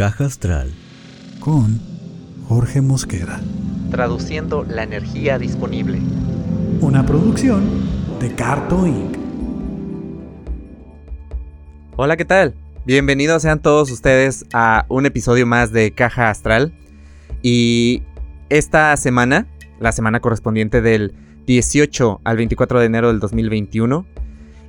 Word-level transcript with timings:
Caja 0.00 0.24
Astral 0.24 0.72
con 1.40 1.78
Jorge 2.48 2.80
Mosqueda. 2.80 3.38
Traduciendo 3.90 4.64
la 4.64 4.82
energía 4.82 5.38
disponible. 5.38 5.98
Una 6.80 7.04
producción 7.04 7.68
de 8.18 8.34
Carto 8.34 8.86
Inc. 8.86 9.18
Hola, 11.96 12.16
¿qué 12.16 12.24
tal? 12.24 12.54
Bienvenidos 12.86 13.42
sean 13.42 13.60
todos 13.60 13.90
ustedes 13.90 14.46
a 14.54 14.86
un 14.88 15.04
episodio 15.04 15.46
más 15.46 15.70
de 15.70 15.90
Caja 15.90 16.30
Astral. 16.30 16.72
Y 17.42 18.02
esta 18.48 18.96
semana, 18.96 19.48
la 19.80 19.92
semana 19.92 20.20
correspondiente 20.20 20.80
del 20.80 21.12
18 21.46 22.22
al 22.24 22.38
24 22.38 22.80
de 22.80 22.86
enero 22.86 23.08
del 23.08 23.20
2021, 23.20 24.06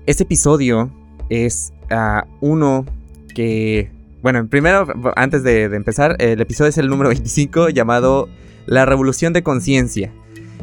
este 0.08 0.24
episodio 0.24 0.92
es 1.30 1.72
ah, 1.90 2.28
uno 2.42 2.86
que 3.34 4.01
bueno, 4.22 4.48
primero, 4.48 4.88
antes 5.16 5.44
de, 5.44 5.64
empezar, 5.64 6.16
el 6.20 6.40
episodio 6.42 6.70
es 6.70 6.78
el 6.78 6.88
número 6.88 7.10
25 7.10 7.70
llamado 7.70 8.30
La 8.66 8.86
Revolución 8.86 9.34
de 9.34 9.42
Conciencia. 9.42 10.12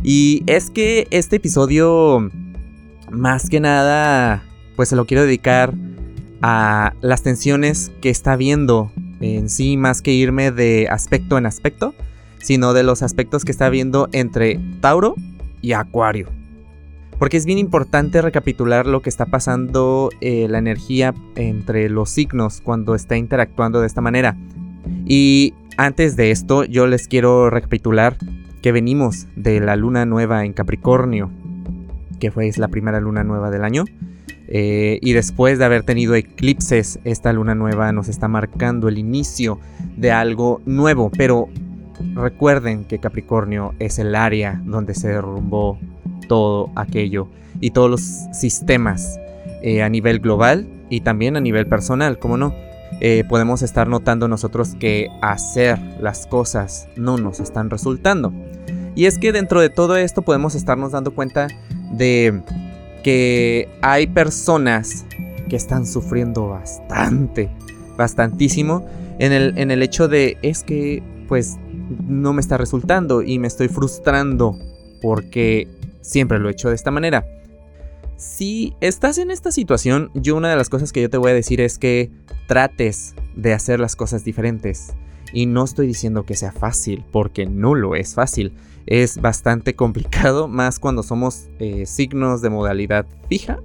Y 0.03 0.45
es 0.47 0.71
que 0.71 1.09
este 1.11 1.37
episodio, 1.37 2.31
más 3.11 3.51
que 3.51 3.59
nada, 3.59 4.45
pues 4.77 4.91
se 4.91 4.97
lo 4.97 5.07
quiero 5.07 5.25
dedicar 5.25 5.75
a 6.41 6.95
las 7.01 7.23
tensiones 7.23 7.91
que 8.01 8.11
está 8.11 8.37
viendo 8.37 8.93
en 9.21 9.49
sí, 9.49 9.77
más 9.77 10.03
que 10.03 10.13
irme 10.13 10.53
de 10.53 10.87
aspecto 10.89 11.37
en 11.37 11.47
aspecto, 11.47 11.95
sino 12.39 12.75
de 12.75 12.85
los 12.85 13.03
aspectos 13.03 13.45
que 13.45 13.51
está 13.51 13.69
viendo 13.71 14.09
entre 14.13 14.61
Tauro 14.81 15.17
y 15.61 15.73
Acuario. 15.73 16.38
Porque 17.19 17.37
es 17.37 17.47
bien 17.47 17.59
importante 17.59 18.23
recapitular 18.23 18.87
lo 18.87 19.03
que 19.03 19.09
está 19.09 19.27
pasando 19.27 20.11
eh, 20.21 20.47
la 20.49 20.59
energía 20.59 21.15
entre 21.35 21.89
los 21.89 22.11
signos 22.11 22.61
cuando 22.61 22.95
está 22.95 23.17
interactuando 23.17 23.81
de 23.81 23.87
esta 23.89 24.01
manera. 24.01 24.37
Y 25.05 25.55
antes 25.77 26.17
de 26.17 26.31
esto, 26.31 26.65
yo 26.65 26.87
les 26.87 27.09
quiero 27.09 27.51
recapitular 27.51 28.17
que 28.63 28.73
venimos 28.73 29.27
de 29.37 29.61
la 29.61 29.77
luna 29.77 30.07
nueva 30.07 30.45
en 30.45 30.53
Capricornio, 30.53 31.31
que 32.21 32.31
fue 32.31 32.51
la 32.57 32.69
primera 32.69 33.01
luna 33.01 33.25
nueva 33.25 33.51
del 33.51 33.65
año. 33.65 33.85
Eh, 34.51 34.99
y 35.03 35.13
después 35.13 35.59
de 35.59 35.65
haber 35.65 35.83
tenido 35.83 36.15
eclipses, 36.15 37.01
esta 37.05 37.33
luna 37.33 37.55
nueva 37.55 37.93
nos 37.93 38.09
está 38.09 38.29
marcando 38.29 38.89
el 38.89 38.99
inicio 38.99 39.59
de 39.97 40.11
algo 40.11 40.61
nuevo. 40.67 41.11
Pero 41.17 41.49
recuerden 42.15 42.85
que 42.85 42.99
Capricornio 42.99 43.75
es 43.79 43.99
el 43.99 44.15
área 44.15 44.61
donde 44.65 44.95
se 44.95 45.09
derrumbó 45.09 45.79
todo 46.29 46.71
aquello 46.77 47.29
y 47.61 47.71
todos 47.71 47.91
los 47.91 48.01
sistemas 48.33 49.19
eh, 49.63 49.83
a 49.83 49.89
nivel 49.89 50.21
global 50.21 50.67
y 50.89 51.01
también 51.01 51.37
a 51.37 51.41
nivel 51.41 51.67
personal, 51.67 52.19
como 52.19 52.37
no. 52.37 52.55
Eh, 53.01 53.25
podemos 53.29 53.63
estar 53.63 53.87
notando 53.87 54.29
nosotros 54.29 54.75
que 54.79 55.09
hacer 55.21 55.79
las 56.01 56.27
cosas 56.27 56.89
no 56.97 57.19
nos 57.19 57.41
están 57.41 57.71
resultando. 57.71 58.33
Y 58.95 59.07
es 59.07 59.19
que 59.19 59.33
dentro 59.33 59.61
de 59.61 59.71
todo 59.71 59.97
esto 59.97 60.23
podemos 60.23 60.55
estarnos 60.55 60.93
dando 60.93 61.13
cuenta 61.13 61.49
de 61.93 62.43
que 63.03 63.69
hay 63.83 64.07
personas 64.07 65.05
que 65.49 65.57
están 65.57 65.87
sufriendo 65.87 66.49
bastante, 66.49 67.51
bastantísimo, 67.97 68.87
en 69.19 69.33
el, 69.33 69.59
en 69.59 69.71
el 69.71 69.83
hecho 69.83 70.09
de 70.09 70.37
es 70.43 70.63
que 70.63 71.03
pues 71.29 71.59
no 72.07 72.33
me 72.33 72.41
está 72.41 72.57
resultando 72.57 73.23
y 73.23 73.39
me 73.39 73.49
estoy 73.49 73.69
frustrando 73.69 74.59
porque 75.01 75.69
Siempre 76.09 76.39
lo 76.39 76.49
he 76.49 76.53
hecho 76.53 76.71
de 76.71 76.75
esta 76.75 76.91
manera. 76.91 77.27
Si 78.17 78.75
estás 78.81 79.19
en 79.19 79.31
esta 79.31 79.53
situación, 79.53 80.11
yo 80.15 80.37
una 80.37 80.49
de 80.49 80.57
las 80.57 80.71
cosas 80.71 80.91
que 80.91 81.03
yo 81.03 81.11
te 81.11 81.19
voy 81.19 81.33
a 81.33 81.35
decir 81.35 81.61
es 81.61 81.79
que 81.79 82.11
trates 82.47 83.15
de 83.37 83.53
hacer 83.53 83.79
las 83.79 83.95
cosas 83.95 84.25
diferentes. 84.25 84.95
Y 85.35 85.45
no 85.45 85.65
estoy 85.65 85.87
diciendo 85.87 86.25
que 86.25 86.35
sea 86.35 86.51
fácil, 86.51 87.05
porque 87.13 87.45
no 87.45 87.75
lo 87.75 87.95
es 87.95 88.15
fácil. 88.15 88.55
Es 88.87 89.21
bastante 89.21 89.75
complicado, 89.77 90.49
más 90.49 90.79
cuando 90.79 91.03
somos 91.03 91.49
eh, 91.59 91.85
signos 91.85 92.41
de 92.41 92.49
modalidad 92.49 93.05
fija, 93.29 93.59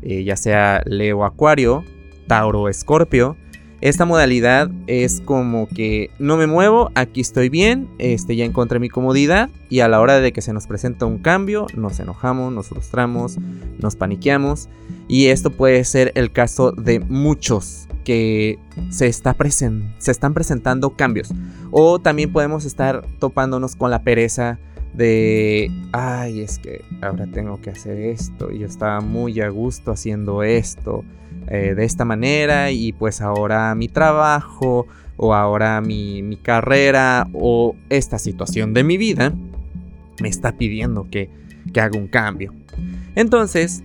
eh, 0.00 0.24
ya 0.24 0.36
sea 0.36 0.80
Leo 0.86 1.22
Acuario, 1.22 1.84
Tauro 2.28 2.70
Escorpio, 2.70 3.36
esta 3.80 4.04
modalidad 4.04 4.70
es 4.86 5.20
como 5.20 5.68
que 5.68 6.10
no 6.18 6.36
me 6.36 6.46
muevo, 6.46 6.90
aquí 6.94 7.20
estoy 7.20 7.48
bien, 7.48 7.88
este, 7.98 8.34
ya 8.34 8.44
encontré 8.44 8.80
mi 8.80 8.88
comodidad 8.88 9.50
y 9.68 9.80
a 9.80 9.88
la 9.88 10.00
hora 10.00 10.18
de 10.20 10.32
que 10.32 10.42
se 10.42 10.52
nos 10.52 10.66
presenta 10.66 11.06
un 11.06 11.18
cambio 11.18 11.66
nos 11.74 12.00
enojamos, 12.00 12.52
nos 12.52 12.68
frustramos, 12.68 13.38
nos 13.78 13.96
paniqueamos. 13.96 14.68
Y 15.06 15.26
esto 15.26 15.50
puede 15.50 15.84
ser 15.84 16.12
el 16.14 16.32
caso 16.32 16.72
de 16.72 17.00
muchos 17.00 17.88
que 18.04 18.58
se, 18.90 19.06
está 19.06 19.36
se 19.98 20.10
están 20.10 20.34
presentando 20.34 20.90
cambios. 20.90 21.32
O 21.70 21.98
también 21.98 22.32
podemos 22.32 22.64
estar 22.64 23.06
topándonos 23.18 23.76
con 23.76 23.90
la 23.90 24.02
pereza 24.02 24.58
de, 24.94 25.70
ay, 25.92 26.40
es 26.40 26.58
que 26.58 26.84
ahora 27.02 27.26
tengo 27.26 27.60
que 27.60 27.70
hacer 27.70 27.98
esto 27.98 28.50
y 28.50 28.60
yo 28.60 28.66
estaba 28.66 29.00
muy 29.00 29.40
a 29.40 29.48
gusto 29.48 29.92
haciendo 29.92 30.42
esto 30.42 31.04
eh, 31.50 31.74
de 31.74 31.84
esta 31.84 32.04
manera 32.04 32.70
y 32.70 32.92
pues 32.92 33.20
ahora 33.20 33.74
mi 33.74 33.88
trabajo 33.88 34.86
o 35.16 35.34
ahora 35.34 35.80
mi, 35.80 36.38
carrera 36.42 37.26
o 37.32 37.74
esta 37.90 38.18
situación 38.18 38.74
de 38.74 38.84
mi 38.84 38.96
vida 38.96 39.32
me 40.20 40.28
está 40.28 40.52
pidiendo 40.52 41.08
que, 41.10 41.30
que 41.72 41.80
haga 41.80 41.98
un 41.98 42.08
cambio. 42.08 42.54
Entonces, 43.14 43.82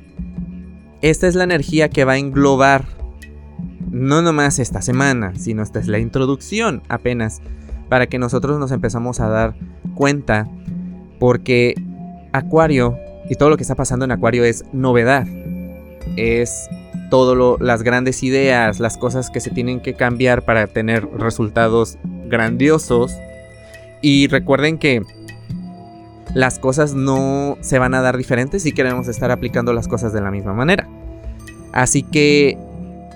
esta 1.01 1.27
es 1.27 1.35
la 1.35 1.43
energía 1.43 1.89
que 1.89 2.05
va 2.05 2.13
a 2.13 2.17
englobar 2.17 2.85
no 3.91 4.21
nomás 4.21 4.59
esta 4.59 4.81
semana, 4.81 5.33
sino 5.35 5.63
esta 5.63 5.79
es 5.79 5.87
la 5.87 5.99
introducción 5.99 6.81
apenas 6.89 7.41
para 7.89 8.07
que 8.07 8.19
nosotros 8.19 8.59
nos 8.59 8.71
empezamos 8.71 9.19
a 9.19 9.29
dar 9.29 9.55
cuenta 9.95 10.47
porque 11.19 11.75
Acuario 12.31 12.97
y 13.29 13.35
todo 13.35 13.49
lo 13.49 13.57
que 13.57 13.63
está 13.63 13.75
pasando 13.75 14.05
en 14.05 14.11
Acuario 14.11 14.43
es 14.43 14.65
novedad. 14.73 15.27
Es 16.15 16.69
todas 17.09 17.59
las 17.61 17.83
grandes 17.83 18.23
ideas, 18.23 18.79
las 18.79 18.97
cosas 18.97 19.29
que 19.29 19.39
se 19.39 19.51
tienen 19.51 19.81
que 19.81 19.93
cambiar 19.93 20.43
para 20.43 20.67
tener 20.67 21.07
resultados 21.17 21.97
grandiosos. 22.25 23.15
Y 24.01 24.27
recuerden 24.27 24.77
que 24.77 25.01
las 26.33 26.59
cosas 26.59 26.93
no 26.93 27.57
se 27.61 27.79
van 27.79 27.93
a 27.93 28.01
dar 28.01 28.17
diferentes 28.17 28.63
si 28.63 28.71
queremos 28.71 29.07
estar 29.07 29.31
aplicando 29.31 29.73
las 29.73 29.87
cosas 29.87 30.13
de 30.13 30.21
la 30.21 30.31
misma 30.31 30.53
manera. 30.53 30.87
Así 31.71 32.03
que 32.03 32.57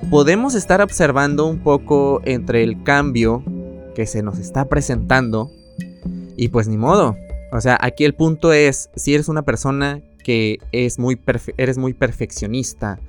podemos 0.10 0.56
estar 0.56 0.82
observando 0.82 1.46
un 1.46 1.60
poco 1.60 2.22
entre 2.26 2.64
el 2.64 2.84
cambio 2.84 3.44
que 3.96 4.06
se 4.06 4.22
nos 4.22 4.38
está 4.38 4.66
presentando 4.66 5.52
y 6.36 6.50
pues 6.50 6.68
ni 6.68 6.78
modo. 6.78 7.18
O 7.52 7.62
sea, 7.62 7.78
aquí 7.82 8.06
el 8.06 8.14
punto 8.14 8.54
es, 8.54 8.90
si 8.96 9.16
eres 9.16 9.30
una 9.30 9.42
persona 9.42 10.02
que 10.28 10.60
es 10.74 11.00
muy 11.00 11.18
eres 11.56 11.78
muy 11.78 11.94
perfeccionista, 11.94 13.00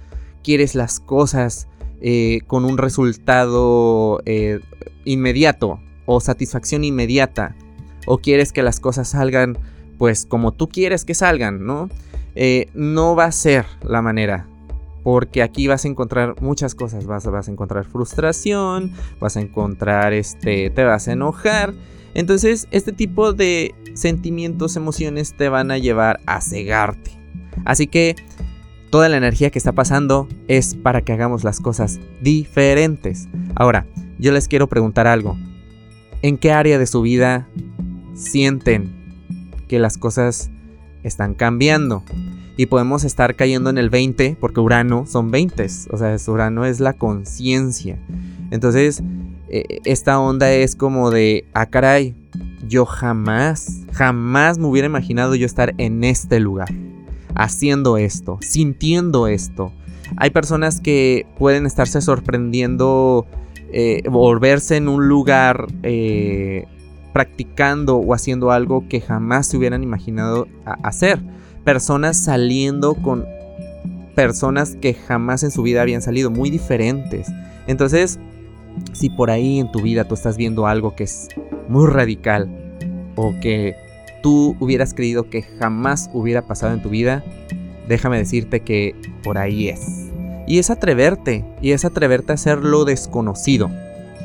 quieres 0.45 0.77
las 0.77 1.01
cosas 1.01 1.67
eh, 2.01 2.43
con 2.47 2.65
un 2.65 2.79
resultado 2.79 4.21
eh, 4.25 4.61
inmediato 5.05 5.81
o 6.07 6.21
satisfacción 6.21 6.85
inmediata 6.85 7.57
o 8.07 8.19
quieres 8.19 8.53
que 8.53 8.63
las 8.63 8.79
cosas 8.79 9.09
salgan 9.09 9.59
pues 9.99 10.27
como 10.27 10.53
tú 10.53 10.69
quieres 10.69 11.05
que 11.05 11.15
salgan, 11.15 11.67
¿no? 11.67 11.89
Eh, 12.37 12.69
no 12.75 13.17
va 13.17 13.25
a 13.25 13.33
ser 13.33 13.67
la 13.83 14.01
manera. 14.01 14.47
Porque 15.03 15.43
aquí 15.43 15.67
vas 15.67 15.85
a 15.85 15.89
encontrar 15.89 16.41
muchas 16.41 16.77
cosas. 16.77 17.07
Vas, 17.07 17.27
vas, 17.27 17.49
a 17.49 17.51
encontrar 17.51 17.85
frustración. 17.85 18.93
Vas 19.19 19.37
a 19.37 19.41
encontrar 19.41 20.13
este. 20.13 20.71
Te 20.71 20.85
vas 20.85 21.09
a 21.09 21.13
enojar. 21.13 21.75
Entonces, 22.15 22.69
este 22.71 22.93
tipo 22.93 23.33
de 23.33 23.75
sentimientos, 23.95 24.77
emociones 24.77 25.35
te 25.37 25.49
van 25.49 25.71
a 25.71 25.79
llevar 25.79 26.21
a 26.27 26.41
cegarte. 26.41 27.13
Así 27.65 27.87
que 27.87 28.17
toda 28.91 29.09
la 29.09 29.17
energía 29.17 29.51
que 29.51 29.59
está 29.59 29.73
pasando 29.73 30.29
es 30.47 30.75
para 30.75 31.03
que 31.03 31.13
hagamos 31.13 31.45
las 31.45 31.61
cosas 31.61 32.01
diferentes. 32.23 33.29
Ahora, 33.55 33.87
yo 34.19 34.33
les 34.33 34.49
quiero 34.49 34.67
preguntar 34.67 35.07
algo. 35.07 35.37
¿En 36.23 36.39
qué 36.39 36.53
área 36.53 36.79
de 36.79 36.87
su 36.87 37.03
vida 37.03 37.49
sienten 38.15 38.91
que 39.69 39.79
las 39.79 39.99
cosas 39.99 40.51
están 41.03 41.35
cambiando? 41.35 42.05
Y 42.57 42.67
podemos 42.67 43.05
estar 43.05 43.37
cayendo 43.37 43.71
en 43.71 43.79
el 43.79 43.89
20, 43.89 44.37
porque 44.41 44.59
Urano 44.59 45.07
son 45.07 45.31
20. 45.31 45.65
O 45.93 45.97
sea, 45.97 46.17
Urano 46.27 46.65
es 46.65 46.81
la 46.81 46.95
conciencia. 46.95 48.01
Entonces, 48.51 49.03
eh, 49.51 49.81
esta 49.85 50.21
onda 50.21 50.53
es 50.53 50.77
como 50.77 51.11
de, 51.11 51.45
ah, 51.55 51.67
caray, 51.67 52.15
yo 52.67 52.85
jamás, 52.85 53.83
jamás 53.93 54.59
me 54.59 54.67
hubiera 54.67 54.87
imaginado 54.87 55.35
yo 55.35 55.47
estar 55.47 55.75
en 55.79 56.05
este 56.05 56.41
lugar 56.41 56.69
haciendo 57.35 57.97
esto, 57.97 58.39
sintiendo 58.43 59.27
esto. 59.27 59.73
Hay 60.17 60.31
personas 60.31 60.81
que 60.81 61.27
pueden 61.39 61.67
estarse 61.67 62.01
sorprendiendo, 62.01 63.27
eh, 63.73 64.03
volverse 64.11 64.77
en 64.77 64.89
un 64.89 65.09
lugar 65.09 65.67
eh, 65.83 66.67
practicando 67.13 67.97
o 67.97 68.15
haciendo 68.15 68.51
algo 68.51 68.89
que 68.89 69.01
jamás 69.01 69.47
se 69.47 69.57
hubieran 69.57 69.83
imaginado 69.83 70.49
hacer. 70.83 71.21
Personas 71.65 72.17
saliendo 72.17 72.95
con 72.95 73.25
personas 74.15 74.77
que 74.81 74.95
jamás 74.95 75.43
en 75.43 75.51
su 75.51 75.63
vida 75.63 75.83
habían 75.83 76.03
salido, 76.03 76.31
muy 76.31 76.51
diferentes. 76.51 77.29
Entonces, 77.67 78.19
si 78.93 79.11
por 79.11 79.31
ahí 79.31 79.59
en 79.59 79.71
tu 79.71 79.83
vida 79.83 80.05
tú 80.05 80.15
estás 80.15 80.37
viendo 80.37 80.67
algo 80.67 80.95
que 80.95 81.05
es 81.05 81.29
muy 81.69 81.87
radical 81.87 82.49
o 83.17 83.35
que 83.41 83.77
tú 84.23 84.57
hubieras 84.61 84.95
creído 84.95 85.31
que 85.31 85.43
jamás 85.43 86.11
hubiera 86.13 86.43
pasado 86.43 86.73
en 86.73 86.83
tu 86.83 86.89
vida, 86.89 87.25
déjame 87.89 88.19
decirte 88.19 88.61
que 88.61 88.95
por 89.23 89.39
ahí 89.39 89.69
es. 89.69 90.09
Y 90.47 90.59
es 90.59 90.71
atreverte, 90.71 91.45
y 91.61 91.73
es 91.73 91.85
atreverte 91.85 92.33
a 92.33 92.35
hacer 92.35 92.59
lo 92.59 92.85
desconocido, 92.85 93.71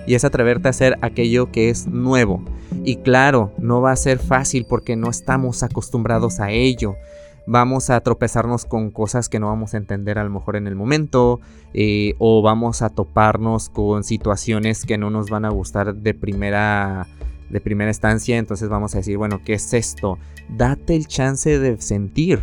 y 0.08 0.16
es 0.16 0.24
atreverte 0.24 0.68
a 0.68 0.72
hacer 0.72 0.98
aquello 1.02 1.52
que 1.52 1.70
es 1.70 1.88
nuevo. 1.88 2.44
Y 2.86 2.98
claro, 2.98 3.52
no 3.58 3.82
va 3.82 3.92
a 3.92 3.98
ser 3.98 4.20
fácil 4.20 4.66
porque 4.66 4.96
no 4.96 5.10
estamos 5.10 5.64
acostumbrados 5.64 6.40
a 6.40 6.52
ello. 6.52 6.96
Vamos 7.46 7.90
a 7.90 8.00
tropezarnos 8.00 8.66
con 8.66 8.90
cosas 8.90 9.28
que 9.28 9.40
no 9.40 9.48
vamos 9.48 9.74
a 9.74 9.78
entender 9.78 10.18
a 10.18 10.24
lo 10.24 10.30
mejor 10.30 10.56
en 10.56 10.68
el 10.68 10.76
momento, 10.76 11.42
eh, 11.74 12.16
o 12.20 12.42
vamos 12.42 12.82
a 12.82 12.90
toparnos 12.90 13.70
con 13.70 14.04
situaciones 14.04 14.86
que 14.86 14.98
no 14.98 15.10
nos 15.10 15.30
van 15.30 15.46
a 15.46 15.50
gustar 15.50 15.96
de 15.96 16.14
primera 16.14 17.08
de 17.50 17.62
primera 17.62 17.92
instancia, 17.92 18.38
entonces 18.38 18.68
vamos 18.68 18.96
a 18.96 18.98
decir, 18.98 19.18
bueno, 19.18 19.42
¿qué 19.46 19.54
es 19.54 19.74
esto? 19.76 20.18
Date 20.50 20.96
el 20.96 21.06
chance 21.06 21.60
de 21.60 21.80
sentir, 21.80 22.42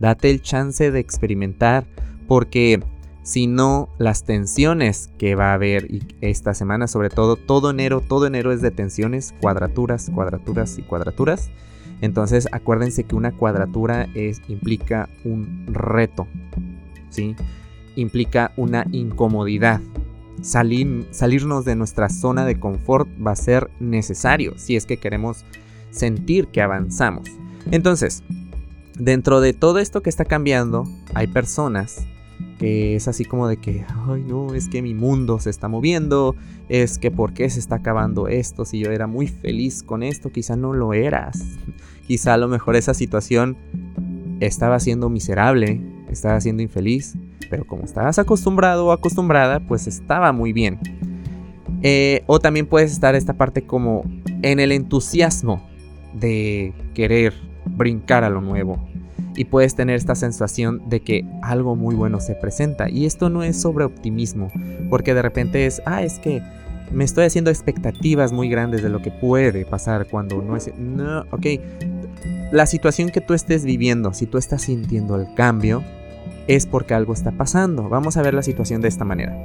date 0.00 0.30
el 0.30 0.42
chance 0.42 0.90
de 0.90 0.98
experimentar, 0.98 1.86
porque 2.26 2.82
si 3.22 3.46
no, 3.46 3.90
las 3.98 4.24
tensiones 4.24 5.10
que 5.18 5.34
va 5.34 5.50
a 5.50 5.54
haber 5.54 5.86
esta 6.22 6.54
semana, 6.54 6.88
sobre 6.88 7.10
todo 7.10 7.36
todo 7.36 7.70
enero, 7.70 8.00
todo 8.00 8.26
enero 8.26 8.52
es 8.52 8.62
de 8.62 8.70
tensiones, 8.70 9.34
cuadraturas, 9.40 10.10
cuadraturas 10.12 10.78
y 10.78 10.82
cuadraturas. 10.82 11.50
Entonces 12.00 12.48
acuérdense 12.52 13.04
que 13.04 13.16
una 13.16 13.32
cuadratura 13.32 14.08
implica 14.48 15.08
un 15.24 15.66
reto, 15.66 16.26
¿sí? 17.10 17.34
Implica 17.96 18.52
una 18.56 18.86
incomodidad, 18.92 19.80
salir, 20.42 21.06
salirnos 21.10 21.64
de 21.64 21.76
nuestra 21.76 22.08
zona 22.08 22.44
de 22.44 22.60
confort 22.60 23.08
va 23.24 23.32
a 23.32 23.36
ser 23.36 23.70
necesario 23.80 24.56
si 24.56 24.76
es 24.76 24.86
que 24.86 24.98
queremos 24.98 25.44
sentir 25.90 26.48
que 26.48 26.62
avanzamos. 26.62 27.28
Entonces, 27.70 28.22
dentro 28.98 29.40
de 29.40 29.52
todo 29.52 29.78
esto 29.78 30.02
que 30.02 30.10
está 30.10 30.24
cambiando, 30.24 30.84
hay 31.14 31.26
personas 31.26 32.06
que 32.58 32.96
es 32.96 33.08
así 33.08 33.24
como 33.24 33.46
de 33.46 33.56
que, 33.56 33.84
ay 34.06 34.24
no, 34.26 34.52
es 34.54 34.68
que 34.68 34.82
mi 34.82 34.94
mundo 34.94 35.38
se 35.38 35.50
está 35.50 35.68
moviendo, 35.68 36.34
es 36.68 36.98
que 36.98 37.10
por 37.10 37.32
qué 37.32 37.48
se 37.48 37.60
está 37.60 37.76
acabando 37.76 38.28
esto, 38.28 38.64
si 38.64 38.80
yo 38.80 38.90
era 38.90 39.06
muy 39.06 39.28
feliz 39.28 39.82
con 39.82 40.02
esto, 40.02 40.30
quizá 40.30 40.56
no 40.56 40.72
lo 40.72 40.92
eras, 40.92 41.42
quizá 42.06 42.34
a 42.34 42.38
lo 42.38 42.48
mejor 42.48 42.76
esa 42.76 42.94
situación 42.94 43.56
estaba 44.40 44.80
siendo 44.80 45.08
miserable, 45.08 45.80
estaba 46.10 46.40
siendo 46.40 46.62
infeliz, 46.62 47.16
pero 47.48 47.64
como 47.66 47.84
estabas 47.84 48.18
acostumbrado 48.18 48.86
o 48.86 48.92
acostumbrada, 48.92 49.60
pues 49.60 49.86
estaba 49.86 50.32
muy 50.32 50.52
bien. 50.52 50.78
Eh, 51.82 52.24
o 52.26 52.40
también 52.40 52.66
puedes 52.66 52.90
estar 52.90 53.14
esta 53.14 53.34
parte 53.34 53.62
como 53.62 54.02
en 54.42 54.58
el 54.58 54.72
entusiasmo 54.72 55.68
de 56.12 56.72
querer 56.94 57.34
brincar 57.66 58.24
a 58.24 58.30
lo 58.30 58.40
nuevo. 58.40 58.88
Y 59.38 59.44
puedes 59.44 59.76
tener 59.76 59.94
esta 59.94 60.16
sensación 60.16 60.88
de 60.88 60.98
que 60.98 61.24
algo 61.42 61.76
muy 61.76 61.94
bueno 61.94 62.18
se 62.18 62.34
presenta. 62.34 62.90
Y 62.90 63.06
esto 63.06 63.30
no 63.30 63.44
es 63.44 63.60
sobre 63.60 63.84
optimismo, 63.84 64.50
porque 64.90 65.14
de 65.14 65.22
repente 65.22 65.64
es, 65.64 65.80
ah, 65.86 66.02
es 66.02 66.18
que 66.18 66.42
me 66.90 67.04
estoy 67.04 67.24
haciendo 67.24 67.48
expectativas 67.48 68.32
muy 68.32 68.48
grandes 68.48 68.82
de 68.82 68.88
lo 68.88 69.00
que 69.00 69.12
puede 69.12 69.64
pasar 69.64 70.08
cuando 70.08 70.42
no 70.42 70.56
es... 70.56 70.76
No, 70.76 71.20
ok. 71.30 71.46
La 72.50 72.66
situación 72.66 73.10
que 73.10 73.20
tú 73.20 73.32
estés 73.32 73.64
viviendo, 73.64 74.12
si 74.12 74.26
tú 74.26 74.38
estás 74.38 74.62
sintiendo 74.62 75.14
el 75.14 75.32
cambio, 75.34 75.84
es 76.48 76.66
porque 76.66 76.94
algo 76.94 77.12
está 77.12 77.30
pasando. 77.30 77.88
Vamos 77.88 78.16
a 78.16 78.22
ver 78.22 78.34
la 78.34 78.42
situación 78.42 78.80
de 78.80 78.88
esta 78.88 79.04
manera. 79.04 79.36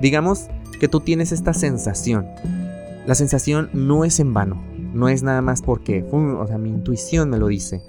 Digamos 0.00 0.48
que 0.80 0.88
tú 0.88 0.98
tienes 0.98 1.30
esta 1.30 1.54
sensación. 1.54 2.26
La 3.06 3.14
sensación 3.14 3.70
no 3.74 4.04
es 4.04 4.18
en 4.18 4.34
vano. 4.34 4.60
No 4.92 5.08
es 5.08 5.22
nada 5.22 5.40
más 5.40 5.62
porque, 5.62 6.04
o 6.10 6.46
sea, 6.48 6.58
mi 6.58 6.70
intuición 6.70 7.30
me 7.30 7.38
lo 7.38 7.46
dice. 7.46 7.80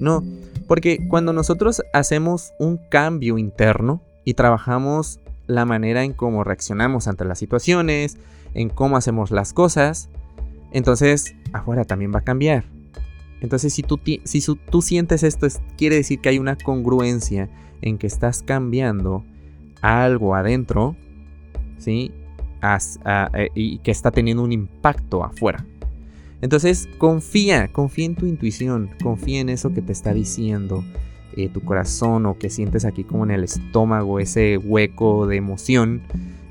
No, 0.00 0.24
porque 0.68 1.08
cuando 1.08 1.32
nosotros 1.32 1.82
hacemos 1.92 2.52
un 2.60 2.76
cambio 2.76 3.38
interno 3.38 4.02
y 4.24 4.34
trabajamos 4.34 5.18
la 5.46 5.64
manera 5.64 6.04
en 6.04 6.12
cómo 6.12 6.44
reaccionamos 6.44 7.08
ante 7.08 7.24
las 7.24 7.38
situaciones, 7.38 8.18
en 8.54 8.68
cómo 8.68 8.96
hacemos 8.96 9.30
las 9.30 9.52
cosas, 9.54 10.10
entonces 10.70 11.34
afuera 11.52 11.84
también 11.84 12.14
va 12.14 12.18
a 12.18 12.24
cambiar. 12.24 12.64
Entonces 13.40 13.72
si 13.72 13.82
tú, 13.82 13.98
si 14.24 14.42
tú 14.70 14.82
sientes 14.82 15.22
esto, 15.22 15.46
quiere 15.76 15.96
decir 15.96 16.20
que 16.20 16.28
hay 16.28 16.38
una 16.38 16.56
congruencia 16.56 17.48
en 17.80 17.96
que 17.96 18.06
estás 18.06 18.42
cambiando 18.42 19.24
algo 19.80 20.34
adentro, 20.34 20.96
¿sí? 21.78 22.12
Eh, 22.62 23.48
y 23.54 23.78
que 23.78 23.90
está 23.90 24.10
teniendo 24.10 24.42
un 24.42 24.52
impacto 24.52 25.24
afuera. 25.24 25.64
Entonces 26.40 26.88
confía, 26.98 27.68
confía 27.68 28.06
en 28.06 28.14
tu 28.14 28.26
intuición, 28.26 28.90
confía 29.02 29.40
en 29.40 29.48
eso 29.48 29.72
que 29.72 29.82
te 29.82 29.92
está 29.92 30.14
diciendo 30.14 30.84
eh, 31.36 31.48
tu 31.48 31.60
corazón 31.60 32.26
o 32.26 32.38
que 32.38 32.50
sientes 32.50 32.84
aquí 32.84 33.04
como 33.04 33.24
en 33.24 33.30
el 33.30 33.44
estómago, 33.44 34.18
ese 34.18 34.58
hueco 34.58 35.26
de 35.26 35.36
emoción. 35.36 36.02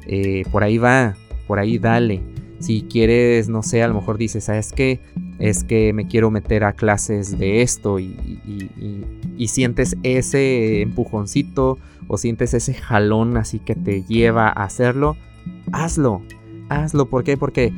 Eh, 0.06 0.44
por 0.51 0.63
ahí 0.63 0.78
va, 0.78 1.16
por 1.48 1.60
ahí 1.60 1.78
dale. 1.78 2.22
Si 2.60 2.84
quieres, 2.84 3.50
no 3.50 3.63
sé, 3.63 3.84
a 3.84 3.88
lo 3.88 3.94
mejor 3.94 4.18
dices, 4.18 4.45
¿sabes 4.45 4.72
qué? 4.72 5.00
Es 5.39 5.63
que 5.63 5.94
me 5.94 6.07
quiero 6.07 6.31
meter 6.31 6.63
a 6.63 6.74
clases 6.74 7.38
de 7.38 7.62
esto 7.62 8.00
y, 8.00 8.16
y, 9.38 9.48
sientes 9.48 9.95
ese 10.04 10.81
empujoncito 10.81 11.78
o 12.07 12.18
sientes 12.18 12.54
ese 12.54 12.74
jalón 12.74 13.38
así 13.38 13.60
que 13.60 13.75
te 13.75 14.04
lleva 14.04 14.48
a 14.48 14.63
hacerlo, 14.63 15.16
hazlo, 15.72 16.22
hazlo. 16.69 17.06
¿Por 17.10 17.24
qué? 17.24 17.38
Porque 17.38 17.74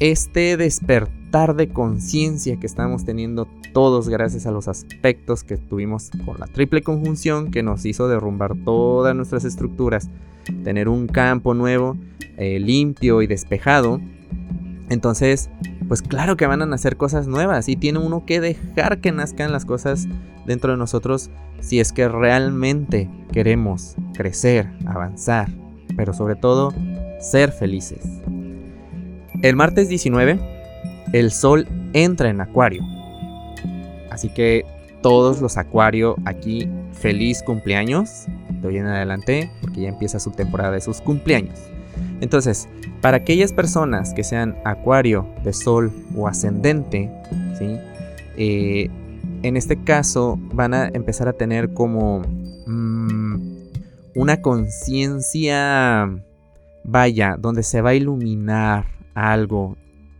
este 0.00 0.56
despertar 0.56 1.54
de 1.54 1.68
conciencia 1.68 2.58
que 2.58 2.66
estamos 2.66 3.04
teniendo 3.04 3.46
todos 3.72 4.08
gracias 4.08 4.46
a 4.46 4.50
los 4.50 4.66
aspectos 4.66 5.44
que 5.44 5.56
tuvimos 5.56 6.10
con 6.24 6.40
la 6.40 6.46
triple 6.46 6.82
conjunción 6.82 7.50
que 7.50 7.62
nos 7.62 7.84
hizo 7.84 8.08
derrumbar 8.08 8.56
todas 8.64 9.14
nuestras 9.14 9.44
estructuras, 9.44 10.08
tener 10.64 10.88
un 10.88 11.06
campo 11.06 11.54
nuevo, 11.54 11.96
eh, 12.36 12.58
limpio 12.58 13.22
y 13.22 13.26
despejado, 13.26 14.00
entonces, 14.90 15.50
pues 15.86 16.02
claro 16.02 16.36
que 16.36 16.46
van 16.46 16.62
a 16.62 16.66
nacer 16.66 16.96
cosas 16.96 17.28
nuevas 17.28 17.68
y 17.68 17.76
tiene 17.76 18.00
uno 18.00 18.26
que 18.26 18.40
dejar 18.40 19.00
que 19.00 19.12
nazcan 19.12 19.52
las 19.52 19.64
cosas 19.64 20.08
dentro 20.46 20.72
de 20.72 20.78
nosotros 20.78 21.30
si 21.60 21.78
es 21.78 21.92
que 21.92 22.08
realmente 22.08 23.08
queremos 23.32 23.94
crecer, 24.14 24.68
avanzar, 24.86 25.48
pero 25.96 26.12
sobre 26.12 26.34
todo 26.34 26.74
ser 27.20 27.52
felices. 27.52 28.00
El 29.42 29.56
martes 29.56 29.88
19, 29.88 30.38
el 31.14 31.30
sol 31.30 31.66
entra 31.94 32.28
en 32.28 32.42
Acuario. 32.42 32.82
Así 34.10 34.28
que 34.28 34.66
todos 35.00 35.40
los 35.40 35.56
Acuario 35.56 36.16
aquí, 36.26 36.68
feliz 36.92 37.42
cumpleaños. 37.42 38.26
De 38.60 38.68
hoy 38.68 38.76
en 38.76 38.86
adelante, 38.86 39.50
porque 39.62 39.80
ya 39.80 39.88
empieza 39.88 40.20
su 40.20 40.32
temporada 40.32 40.72
de 40.72 40.82
sus 40.82 41.00
cumpleaños. 41.00 41.58
Entonces, 42.20 42.68
para 43.00 43.16
aquellas 43.16 43.54
personas 43.54 44.12
que 44.12 44.24
sean 44.24 44.58
acuario 44.66 45.26
de 45.42 45.54
sol 45.54 45.90
o 46.14 46.28
ascendente, 46.28 47.10
¿sí? 47.58 47.78
Eh, 48.36 48.90
en 49.42 49.56
este 49.56 49.82
caso 49.82 50.38
van 50.52 50.74
a 50.74 50.88
empezar 50.88 51.28
a 51.28 51.32
tener 51.32 51.72
como 51.72 52.20
mm, 52.66 53.36
una 54.14 54.42
conciencia, 54.42 56.10
vaya, 56.84 57.36
donde 57.38 57.62
se 57.62 57.80
va 57.80 57.90
a 57.90 57.94
iluminar 57.94 58.99
algo 59.20 59.76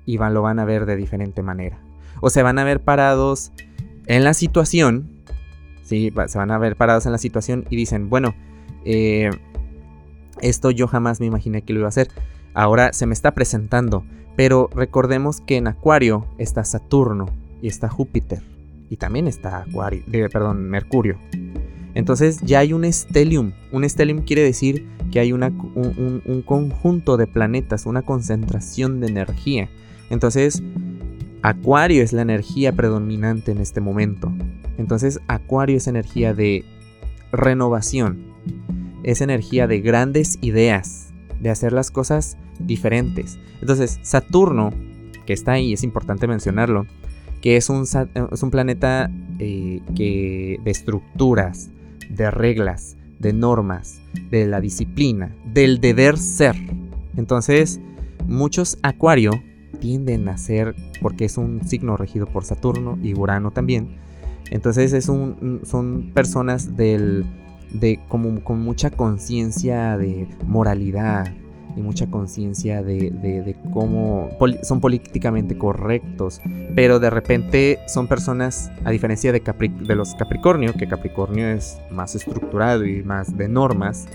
y 0.06 0.18
lo 0.18 0.42
van 0.42 0.58
a 0.58 0.64
ver 0.64 0.86
de 0.86 0.96
diferente 0.96 1.42
manera. 1.42 1.78
O 2.20 2.30
se 2.30 2.42
van 2.42 2.58
a 2.58 2.64
ver 2.64 2.80
parados 2.80 3.52
en 4.06 4.24
la 4.24 4.34
situación, 4.34 5.08
¿sí? 5.82 6.12
se 6.26 6.38
van 6.38 6.50
a 6.50 6.58
ver 6.58 6.76
parados 6.76 7.06
en 7.06 7.12
la 7.12 7.18
situación 7.18 7.64
y 7.70 7.76
dicen, 7.76 8.10
bueno, 8.10 8.34
eh, 8.84 9.30
esto 10.40 10.70
yo 10.70 10.86
jamás 10.86 11.20
me 11.20 11.26
imaginé 11.26 11.62
que 11.62 11.72
lo 11.72 11.80
iba 11.80 11.88
a 11.88 11.90
hacer. 11.90 12.08
Ahora 12.54 12.92
se 12.92 13.06
me 13.06 13.14
está 13.14 13.32
presentando. 13.32 14.04
Pero 14.36 14.70
recordemos 14.74 15.40
que 15.40 15.56
en 15.56 15.66
Acuario 15.66 16.26
está 16.38 16.64
Saturno 16.64 17.26
y 17.60 17.68
está 17.68 17.88
Júpiter. 17.88 18.42
Y 18.88 18.96
también 18.96 19.28
está 19.28 19.58
Acuario, 19.58 20.02
perdón, 20.32 20.68
Mercurio. 20.68 21.18
Entonces 21.94 22.40
ya 22.42 22.60
hay 22.60 22.72
un 22.72 22.90
stellium. 22.90 23.52
Un 23.72 23.88
stellium 23.88 24.22
quiere 24.22 24.42
decir 24.42 24.86
que 25.10 25.20
hay 25.20 25.32
un, 25.32 25.42
un, 25.42 26.42
conjunto 26.42 27.16
de 27.16 27.26
planetas, 27.26 27.86
una 27.86 28.02
concentración 28.02 29.00
de 29.00 29.08
energía. 29.08 29.68
Entonces, 30.08 30.62
Acuario 31.42 32.02
es 32.02 32.12
la 32.12 32.22
energía 32.22 32.72
predominante 32.72 33.52
en 33.52 33.58
este 33.58 33.80
momento. 33.80 34.32
Entonces, 34.78 35.20
Acuario 35.26 35.76
es 35.76 35.88
energía 35.88 36.34
de 36.34 36.64
renovación, 37.32 38.24
es 39.02 39.20
energía 39.20 39.66
de 39.66 39.80
grandes 39.80 40.38
ideas, 40.42 41.12
de 41.40 41.50
hacer 41.50 41.72
las 41.72 41.90
cosas 41.90 42.36
diferentes. 42.58 43.38
Entonces, 43.60 43.98
Saturno, 44.02 44.70
que 45.26 45.32
está 45.32 45.52
ahí, 45.52 45.72
es 45.72 45.82
importante 45.82 46.26
mencionarlo, 46.26 46.86
que 47.40 47.56
es 47.56 47.70
un, 47.70 47.84
es 47.84 48.42
un 48.42 48.50
planeta 48.50 49.10
eh, 49.38 49.80
de 49.88 50.70
estructuras, 50.70 51.70
de 52.10 52.30
reglas, 52.30 52.96
de 53.18 53.32
normas, 53.32 54.00
de 54.30 54.46
la 54.46 54.60
disciplina, 54.60 55.34
del 55.44 55.80
deber 55.80 56.18
ser. 56.18 56.56
Entonces, 57.16 57.80
muchos 58.26 58.78
Acuario 58.82 59.32
tienden 59.80 60.28
a 60.28 60.36
ser, 60.36 60.74
porque 61.00 61.24
es 61.24 61.38
un 61.38 61.66
signo 61.66 61.96
regido 61.96 62.26
por 62.26 62.44
Saturno 62.44 62.98
y 63.02 63.14
Urano 63.14 63.50
también, 63.50 63.96
entonces 64.50 64.92
es 64.92 65.08
un, 65.08 65.60
son 65.64 66.10
personas 66.12 66.76
del, 66.76 67.24
de, 67.72 68.00
como, 68.08 68.42
con 68.42 68.60
mucha 68.60 68.90
conciencia 68.90 69.96
de 69.96 70.28
moralidad 70.46 71.32
y 71.80 71.82
mucha 71.82 72.06
conciencia 72.06 72.82
de, 72.82 73.56
cómo 73.72 74.30
son 74.62 74.80
políticamente 74.80 75.58
correctos, 75.58 76.40
pero 76.74 77.00
de 77.00 77.10
repente 77.10 77.78
son 77.88 78.06
personas, 78.06 78.70
a 78.84 78.90
diferencia 78.90 79.32
de, 79.32 79.40
de 79.40 79.94
los 79.94 80.14
Capricornio, 80.14 80.72
que 80.74 80.86
Capricornio 80.86 81.48
es 81.48 81.78
más 81.90 82.14
estructurado 82.14 82.84
y 82.86 83.02
más 83.02 83.36
de 83.36 83.48
normas, 83.48 84.06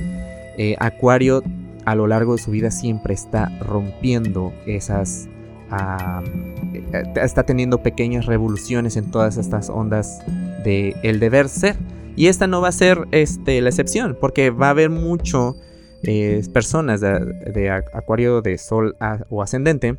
eh, 0.58 0.76
Acuario 0.80 1.44
a 1.86 1.96
lo 1.96 2.08
largo 2.08 2.36
de 2.36 2.42
su 2.42 2.52
vida 2.52 2.72
siempre 2.72 3.14
está 3.14 3.52
rompiendo 3.60 4.54
esas 4.66 5.28
eh, 5.72 7.04
está 7.16 7.44
teniendo 7.44 7.82
pequeñas 7.82 8.26
revoluciones 8.26 8.98
en 8.98 9.12
todas 9.12 9.38
estas 9.38 9.70
ondas 9.70 10.22
de 10.64 10.96
el 11.04 11.20
deber 11.20 11.50
ser. 11.50 11.76
Y 12.16 12.28
esta 12.28 12.48
no 12.48 12.62
va 12.62 12.70
a 12.70 12.72
ser 12.72 13.08
este, 13.12 13.60
la 13.62 13.70
excepción, 13.70 14.18
porque 14.20 14.50
va 14.50 14.68
a 14.68 14.70
haber 14.70 14.90
mucho 14.90 15.58
eh, 16.06 16.44
personas 16.54 17.02
de, 17.02 17.70
acuario 17.94 18.42
de 18.42 18.58
sol 18.58 18.96
o 19.30 19.42
ascendente 19.42 19.98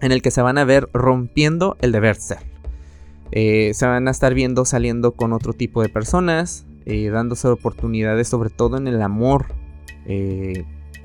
en 0.00 0.12
el 0.12 0.22
que 0.22 0.30
se 0.30 0.42
van 0.42 0.58
a 0.58 0.64
ver 0.64 0.88
rompiendo 0.92 1.76
el 1.80 1.92
deber 1.92 2.16
ser. 2.16 2.38
Eh, 3.32 3.72
se 3.74 3.86
van 3.86 4.08
a 4.08 4.10
estar 4.10 4.34
viendo 4.34 4.64
saliendo 4.64 5.12
con 5.12 5.32
otro 5.32 5.52
tipo 5.52 5.82
de 5.82 5.88
personas, 5.88 6.66
dándose 6.86 7.46
oportunidades, 7.46 8.26
sobre 8.26 8.50
todo 8.50 8.76
en 8.76 8.88
el 8.88 9.00
amor, 9.00 9.46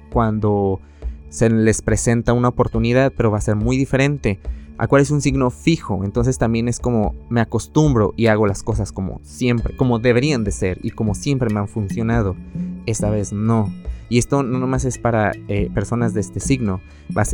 cuando 0.09 0.81
se 1.29 1.49
les 1.49 1.81
presenta 1.81 2.33
una 2.33 2.47
oportunidad, 2.47 3.13
pero 3.15 3.29
va 3.29 3.37
a 3.37 3.41
ser 3.41 3.55
muy 3.55 3.77
diferente. 3.77 4.39
Acuario 4.77 5.03
es 5.03 5.11
un 5.11 5.21
signo 5.21 5.51
fijo, 5.51 6.03
entonces 6.03 6.37
también 6.37 6.67
es 6.67 6.79
como 6.79 7.15
me 7.29 7.39
acostumbro 7.39 8.13
y 8.17 8.27
hago 8.27 8.45
las 8.45 8.61
cosas 8.61 8.91
como 8.91 9.21
siempre, 9.23 9.75
como 9.77 9.99
deberían 9.99 10.43
de 10.43 10.51
ser 10.51 10.79
y 10.81 10.91
como 10.91 11.15
siempre 11.15 11.49
me 11.53 11.59
han 11.59 11.67
funcionado. 11.67 12.35
Esta 12.85 13.09
vez 13.09 13.31
no. 13.31 13.71
Y 14.09 14.17
esto 14.17 14.43
no 14.43 14.59
nomás 14.59 14.85
es 14.85 14.97
para 14.97 15.31
eh, 15.47 15.69
personas 15.74 16.13
de 16.13 16.21
este 16.21 16.39
signo, 16.39 16.81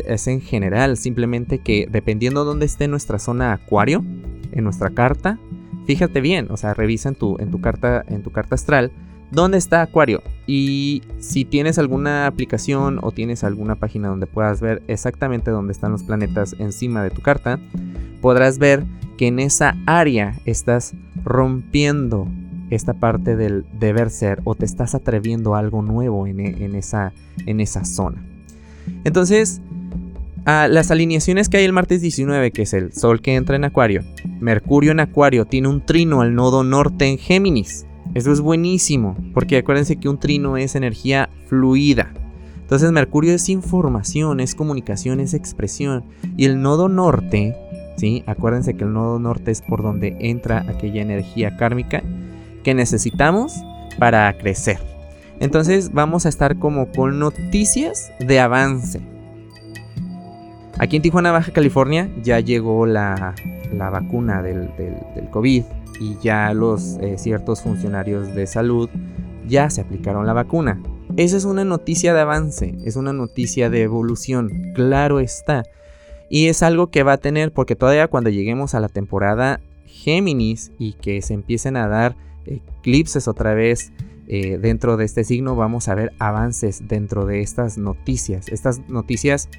es 0.06 0.28
en 0.28 0.42
general, 0.42 0.98
simplemente 0.98 1.60
que 1.60 1.88
dependiendo 1.90 2.46
dónde 2.46 2.66
esté 2.66 2.88
nuestra 2.88 3.20
zona 3.20 3.54
Acuario, 3.54 4.04
en 4.52 4.64
nuestra 4.64 4.90
carta, 4.90 5.40
fíjate 5.86 6.22
bien, 6.22 6.48
o 6.50 6.58
sea, 6.58 6.74
revisa 6.74 7.10
en 7.10 7.16
tu, 7.16 7.38
en 7.40 7.52
tu, 7.52 7.62
carta, 7.62 8.04
en 8.08 8.24
tu 8.24 8.32
carta 8.32 8.56
astral 8.56 8.92
dónde 9.32 9.58
está 9.58 9.82
Acuario. 9.82 10.22
Y 10.46 11.02
si 11.20 11.46
tienes 11.46 11.80
alguna 11.80 12.28
aplicación 12.28 13.00
o 13.02 13.12
tienes 13.12 13.44
alguna 13.44 13.76
página 13.76 14.10
donde 14.10 14.28
puedas 14.28 14.62
ver 14.62 14.84
exactamente 14.88 15.52
dónde 15.52 15.72
están 15.72 15.92
los 15.92 16.04
planetas 16.04 16.56
encima 16.60 17.04
de 17.04 17.10
tu 17.10 17.22
carta, 17.22 17.60
podrás 18.22 18.60
ver 18.60 18.84
que 19.18 19.28
en 19.28 19.40
esa 19.40 19.78
área 19.86 20.36
estás 20.46 20.94
rompiendo 21.24 22.28
esta 22.72 22.94
parte 22.94 23.36
del 23.36 23.66
deber 23.80 24.10
ser 24.10 24.42
o 24.46 24.56
te 24.56 24.66
estás 24.66 24.96
atreviendo 24.96 25.54
a 25.54 25.60
algo 25.60 25.82
nuevo 25.82 26.26
en, 26.26 26.40
e, 26.40 26.78
esa, 26.78 27.14
en 27.46 27.60
esa 27.60 27.86
zona. 27.86 28.24
Entonces, 29.04 29.62
las 30.46 30.90
alineaciones 30.90 31.50
que 31.50 31.58
hay 31.58 31.66
el 31.66 31.74
martes 31.74 32.02
19, 32.02 32.52
que 32.52 32.64
es 32.64 32.74
el 32.74 32.94
Sol 32.94 33.22
que 33.22 33.36
entra 33.36 33.56
en 33.56 33.66
Acuario, 33.66 34.04
Mercurio 34.40 34.92
en 34.92 35.02
Acuario 35.02 35.46
tiene 35.46 35.68
un 35.68 35.86
trino 35.86 36.22
al 36.22 36.34
nodo 36.34 36.64
norte 36.64 37.06
en 37.06 37.18
Géminis. 37.18 37.86
Eso 38.16 38.32
es 38.32 38.42
buenísimo, 38.42 39.16
porque 39.34 39.58
acuérdense 39.58 39.98
que 39.98 40.10
un 40.10 40.20
trino 40.20 40.58
es 40.58 40.76
energía 40.76 41.30
fluida. 41.48 42.12
Entonces 42.62 42.92
Mercurio 42.92 43.34
es 43.34 43.50
información, 43.50 44.40
es 44.40 44.56
comunicación, 44.56 45.20
es 45.20 45.34
expresión. 45.34 46.06
Y 46.38 46.46
el 46.46 46.62
nodo 46.62 46.90
norte, 46.90 47.56
¿sí? 47.98 48.24
Acuérdense 48.26 48.76
que 48.76 48.86
el 48.86 48.94
nodo 48.94 49.20
norte 49.20 49.52
es 49.52 49.62
por 49.62 49.84
donde 49.84 50.16
entra 50.20 50.66
aquella 50.68 51.02
energía 51.02 51.58
kármica 51.58 52.02
que 52.64 52.74
necesitamos 52.74 53.54
para 54.00 54.32
crecer. 54.38 54.80
Entonces 55.40 55.92
vamos 55.92 56.26
a 56.26 56.30
estar 56.30 56.58
como 56.58 56.92
con 56.92 57.20
noticias 57.20 58.12
de 58.20 58.40
avance. 58.40 59.02
Aquí 60.78 60.96
en 60.96 61.02
Tijuana, 61.02 61.32
Baja 61.32 61.52
California, 61.52 62.10
ya 62.24 62.40
llegó 62.40 62.86
la, 62.86 63.36
vacuna 63.74 64.42
del, 64.42 64.70
del 64.78 65.30
COVID 65.32 65.64
y 66.00 66.18
ya 66.22 66.54
los 66.54 66.98
eh, 67.02 67.18
ciertos 67.18 67.62
funcionarios 67.62 68.34
de 68.34 68.48
salud 68.48 68.90
ya 69.48 69.70
se 69.70 69.82
aplicaron 69.82 70.26
la 70.26 70.34
vacuna. 70.34 70.82
Esa 71.18 71.38
es 71.38 71.46
una 71.46 71.66
noticia 71.66 72.14
de 72.14 72.22
avance, 72.22 72.76
es 72.86 72.96
una 72.96 73.14
noticia 73.14 73.70
de 73.70 73.84
evolución, 73.84 74.72
claro 74.74 75.20
está. 75.20 75.64
Y 76.30 76.48
es 76.48 76.64
algo 76.64 76.88
que 76.88 77.04
va 77.04 77.14
a 77.14 77.18
tener 77.18 77.52
porque 77.52 77.76
todavía 77.76 78.08
cuando 78.08 78.30
lleguemos 78.30 78.74
a 78.74 78.80
la 78.80 78.88
temporada 78.88 79.60
Géminis 79.86 80.72
y 80.80 80.94
que 80.94 81.22
se 81.22 81.34
empiecen 81.34 81.76
a 81.76 81.88
dar 81.88 82.16
eclipses 82.46 83.28
otra 83.28 83.54
vez 83.54 83.92
eh, 84.28 84.58
dentro 84.58 84.98
de 84.98 85.06
este 85.06 85.24
signo, 85.24 85.56
vamos 85.56 85.88
a 85.88 85.96
ver 85.96 86.14
avances 86.20 86.88
dentro 86.88 87.26
de 87.26 87.42
estas 87.42 87.78
noticias. 87.78 88.48
Estas 88.48 88.88
noticias, 88.88 89.50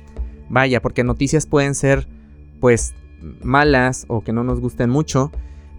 vaya, 0.49 0.81
porque 0.81 1.05
noticias 1.05 1.47
pueden 1.47 1.75
ser 1.75 2.09
pues 2.61 2.95
malas 3.43 4.05
o 4.09 4.23
que 4.23 4.33
no 4.33 4.45
nos 4.45 4.61
gusten 4.61 4.89
mucho, 4.89 5.31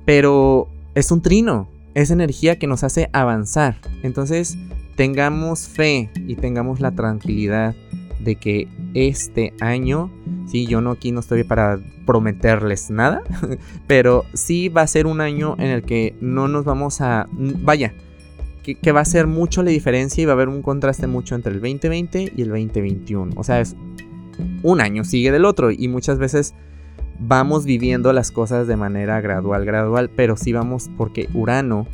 pero 0.06 0.68
es 0.96 1.12
un 1.12 1.22
trino, 1.22 1.70
es 1.94 2.12
energía 2.12 2.60
que 2.60 2.68
nos 2.68 2.84
hace 2.84 3.10
avanzar. 3.14 3.78
Entonces, 4.04 4.58
tengamos 4.96 5.68
fe 5.68 6.10
y 6.28 6.36
tengamos 6.36 6.80
la 6.80 6.92
tranquilidad 6.92 7.76
de 8.20 8.36
que 8.36 8.68
este 8.94 9.54
año, 9.60 10.12
sí, 10.46 10.66
yo 10.68 10.82
no 10.82 10.92
aquí 10.92 11.12
no 11.12 11.20
estoy 11.20 11.44
para 11.44 11.80
prometerles 12.06 12.90
nada, 12.90 13.24
pero 13.88 14.26
sí 14.34 14.70
va 14.70 14.82
a 14.82 14.88
ser 14.88 15.08
un 15.08 15.22
año 15.22 15.56
en 15.60 15.68
el 15.68 15.84
que 15.84 16.16
no 16.22 16.48
nos 16.48 16.66
vamos 16.66 17.02
a, 17.02 17.28
vaya, 17.32 17.94
que, 18.64 18.76
que, 18.76 18.92
va 18.92 19.02
a 19.02 19.06
ser 19.06 19.28
mucho 19.28 19.62
la 19.62 19.72
diferencia 19.72 20.22
y 20.22 20.26
va 20.26 20.32
a 20.32 20.36
haber 20.36 20.48
un 20.48 20.62
contraste 20.62 21.08
mucho 21.08 21.36
entre 21.36 21.54
el 21.54 21.60
2020 21.60 22.34
y 22.36 22.42
el 22.42 22.50
2021. 22.50 23.34
O 23.36 23.44
sea, 23.44 23.60
es 23.60 23.76
un 24.64 24.82
año 24.82 25.04
sigue 25.04 25.32
del 25.32 25.46
otro 25.46 25.72
y 25.72 25.88
muchas 25.88 26.18
veces 26.18 26.54
vamos 27.20 27.66
viviendo 27.66 28.12
las 28.14 28.32
cosas 28.32 28.68
de 28.68 28.76
manera 28.76 29.22
gradual, 29.22 29.66
gradual, 29.66 30.10
pero 30.10 30.36
sí 30.36 30.54
vamos 30.54 30.90
porque 30.98 31.30
Urano, 31.34 31.88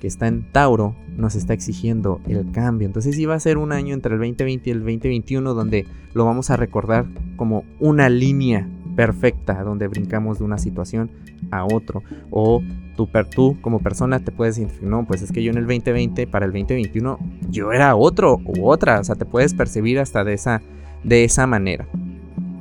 que 0.00 0.06
está 0.06 0.28
en 0.28 0.44
Tauro, 0.52 0.94
nos 1.16 1.34
está 1.34 1.52
exigiendo 1.54 2.20
el 2.26 2.50
cambio. 2.52 2.86
Entonces 2.86 3.16
sí 3.16 3.26
va 3.26 3.34
a 3.34 3.40
ser 3.40 3.58
un 3.58 3.72
año 3.72 3.94
entre 3.94 4.14
el 4.14 4.20
2020 4.20 4.70
y 4.70 4.72
el 4.72 4.80
2021 4.80 5.54
donde 5.54 5.86
lo 6.14 6.24
vamos 6.24 6.50
a 6.50 6.56
recordar 6.56 7.06
como 7.36 7.64
una 7.80 8.08
línea 8.08 8.68
perfecta 8.96 9.62
donde 9.62 9.86
brincamos 9.88 10.38
de 10.38 10.44
una 10.44 10.58
situación 10.58 11.10
a 11.50 11.64
otro. 11.64 12.02
O 12.30 12.62
tú, 12.96 13.08
tú 13.34 13.56
como 13.60 13.80
persona 13.80 14.20
te 14.20 14.32
puedes 14.32 14.56
decir, 14.56 14.82
no, 14.82 15.06
pues 15.06 15.22
es 15.22 15.32
que 15.32 15.42
yo 15.42 15.50
en 15.50 15.58
el 15.58 15.66
2020 15.66 16.26
para 16.26 16.46
el 16.46 16.52
2021 16.52 17.18
yo 17.50 17.72
era 17.72 17.94
otro 17.96 18.40
u 18.44 18.68
otra. 18.68 19.00
O 19.00 19.04
sea, 19.04 19.14
te 19.14 19.24
puedes 19.24 19.54
percibir 19.54 19.98
hasta 19.98 20.24
de 20.24 20.34
esa, 20.34 20.62
de 21.04 21.24
esa 21.24 21.46
manera. 21.46 21.86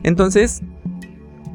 Entonces, 0.04 0.62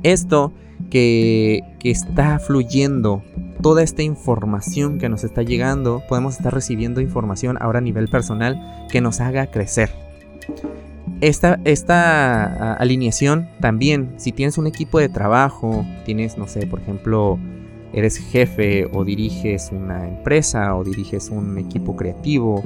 esto 0.03 0.53
que, 0.91 1.63
está 1.85 2.39
fluyendo, 2.39 3.23
toda 3.63 3.83
esta 3.83 4.03
información 4.03 4.99
que 4.99 5.09
nos 5.09 5.25
está 5.25 5.43
llegando, 5.43 6.03
podemos 6.09 6.37
estar 6.37 6.53
recibiendo 6.53 7.01
información 7.01 7.57
ahora 7.61 7.79
a 7.79 7.83
nivel 7.83 8.09
personal 8.09 8.87
que 8.91 9.01
nos 9.01 9.21
haga 9.21 9.47
crecer. 9.47 9.91
Esta, 11.21 11.61
esta 11.65 12.75
alineación 12.75 13.49
también, 13.61 14.15
si 14.17 14.33
tienes 14.33 14.59
un 14.59 14.67
equipo 14.67 14.99
de 14.99 15.09
trabajo, 15.09 15.87
tienes, 16.05 16.37
no 16.37 16.49
sé, 16.49 16.67
por 16.67 16.81
ejemplo, 16.81 17.39
eres 17.93 18.19
jefe 18.19 18.89
o 18.93 19.05
diriges 19.05 19.71
una 19.73 20.09
empresa 20.09 20.75
o 20.75 20.83
diriges 20.83 21.31
un 21.31 21.59
equipo 21.59 21.95
creativo 21.95 22.63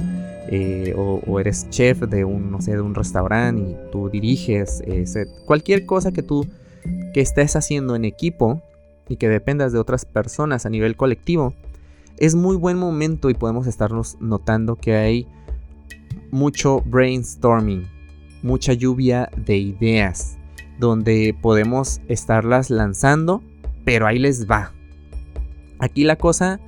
eh, 0.49 0.93
o, 0.97 1.39
eres 1.39 1.69
chef 1.69 1.99
de 1.99 2.23
un, 2.25 2.49
no 2.49 2.61
sé, 2.61 2.71
de 2.71 2.81
un 2.81 2.95
restaurante 2.95 3.61
y 3.61 3.75
tú 3.91 4.09
diriges 4.09 4.81
cualquier 5.45 5.85
cosa 5.85 6.11
que 6.11 6.23
tú 6.23 6.47
que 7.13 7.21
estés 7.21 7.55
haciendo 7.55 7.95
en 7.95 8.05
equipo 8.05 8.61
y 9.09 9.17
que 9.17 9.29
dependas 9.29 9.71
de 9.71 9.79
otras 9.79 10.05
personas 10.05 10.65
a 10.65 10.69
nivel 10.69 10.95
colectivo, 10.95 11.53
es 12.17 12.35
muy 12.35 12.55
buen 12.55 12.77
momento 12.77 13.29
y 13.29 13.33
podemos 13.33 13.67
estarnos 13.67 14.17
notando 14.19 14.75
que 14.75 14.95
hay 14.95 15.27
mucho 16.31 16.81
brainstorming, 16.81 17.87
mucha 18.43 18.73
lluvia 18.73 19.29
de 19.35 19.57
ideas, 19.57 20.37
donde 20.79 21.35
podemos 21.41 22.01
estarlas 22.07 22.69
lanzando, 22.69 23.43
pero 23.85 24.07
ahí 24.07 24.19
les 24.19 24.49
va. 24.49 24.73
Aquí 25.79 26.03
la 26.03 26.15
cosa 26.15 26.59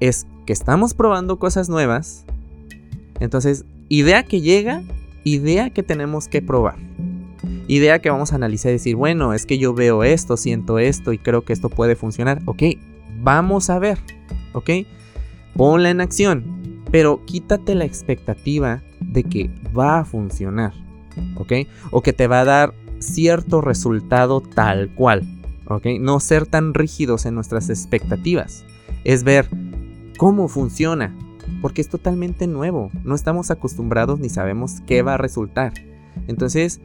es 0.00 0.26
que 0.46 0.52
estamos 0.52 0.94
probando 0.94 1.38
cosas 1.38 1.68
nuevas, 1.68 2.24
entonces 3.18 3.64
idea 3.88 4.22
que 4.22 4.40
llega, 4.40 4.82
idea 5.24 5.70
que 5.70 5.82
tenemos 5.82 6.28
que 6.28 6.42
probar 6.42 6.76
idea 7.68 8.00
que 8.00 8.10
vamos 8.10 8.32
a 8.32 8.36
analizar 8.36 8.70
y 8.70 8.74
decir, 8.74 8.96
bueno, 8.96 9.34
es 9.34 9.46
que 9.46 9.58
yo 9.58 9.74
veo 9.74 10.04
esto, 10.04 10.36
siento 10.36 10.78
esto 10.78 11.12
y 11.12 11.18
creo 11.18 11.44
que 11.44 11.52
esto 11.52 11.68
puede 11.68 11.96
funcionar. 11.96 12.40
Ok, 12.46 12.62
vamos 13.20 13.70
a 13.70 13.78
ver, 13.78 13.98
ok, 14.52 14.70
ponla 15.54 15.90
en 15.90 16.00
acción, 16.00 16.84
pero 16.90 17.24
quítate 17.24 17.74
la 17.74 17.84
expectativa 17.84 18.82
de 19.00 19.24
que 19.24 19.50
va 19.76 20.00
a 20.00 20.04
funcionar, 20.04 20.72
ok, 21.36 21.52
o 21.90 22.02
que 22.02 22.12
te 22.12 22.26
va 22.26 22.40
a 22.40 22.44
dar 22.44 22.74
cierto 22.98 23.60
resultado 23.60 24.40
tal 24.40 24.90
cual. 24.94 25.24
¿Ok? 25.68 25.86
No 26.00 26.20
ser 26.20 26.46
tan 26.46 26.74
rígidos 26.74 27.26
en 27.26 27.34
nuestras 27.34 27.70
expectativas. 27.70 28.64
Es 29.04 29.24
ver 29.24 29.48
cómo 30.16 30.48
funciona. 30.48 31.14
Porque 31.62 31.80
es 31.80 31.88
totalmente 31.88 32.46
nuevo. 32.46 32.90
No 33.04 33.14
estamos 33.14 33.50
acostumbrados 33.50 34.20
ni 34.20 34.28
sabemos 34.28 34.80
qué 34.86 35.02
va 35.02 35.14
a 35.14 35.18
resultar. 35.18 35.72
Entonces, 36.26 36.80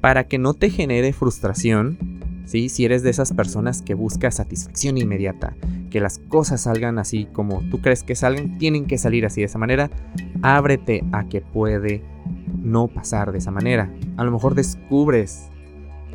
para 0.00 0.24
que 0.24 0.38
no 0.38 0.54
te 0.54 0.70
genere 0.70 1.12
frustración, 1.12 1.98
¿sí? 2.44 2.68
si 2.68 2.84
eres 2.84 3.02
de 3.02 3.10
esas 3.10 3.32
personas 3.32 3.82
que 3.82 3.94
busca 3.94 4.30
satisfacción 4.30 4.98
inmediata, 4.98 5.54
que 5.90 6.00
las 6.00 6.18
cosas 6.18 6.62
salgan 6.62 6.98
así 6.98 7.26
como 7.32 7.62
tú 7.70 7.80
crees 7.80 8.02
que 8.02 8.14
salgan, 8.14 8.58
tienen 8.58 8.86
que 8.86 8.98
salir 8.98 9.26
así 9.26 9.40
de 9.40 9.46
esa 9.46 9.58
manera, 9.58 9.90
ábrete 10.42 11.04
a 11.12 11.28
que 11.28 11.40
puede 11.40 12.02
no 12.62 12.88
pasar 12.88 13.32
de 13.32 13.38
esa 13.38 13.50
manera. 13.50 13.90
A 14.16 14.24
lo 14.24 14.30
mejor 14.30 14.54
descubres 14.54 15.48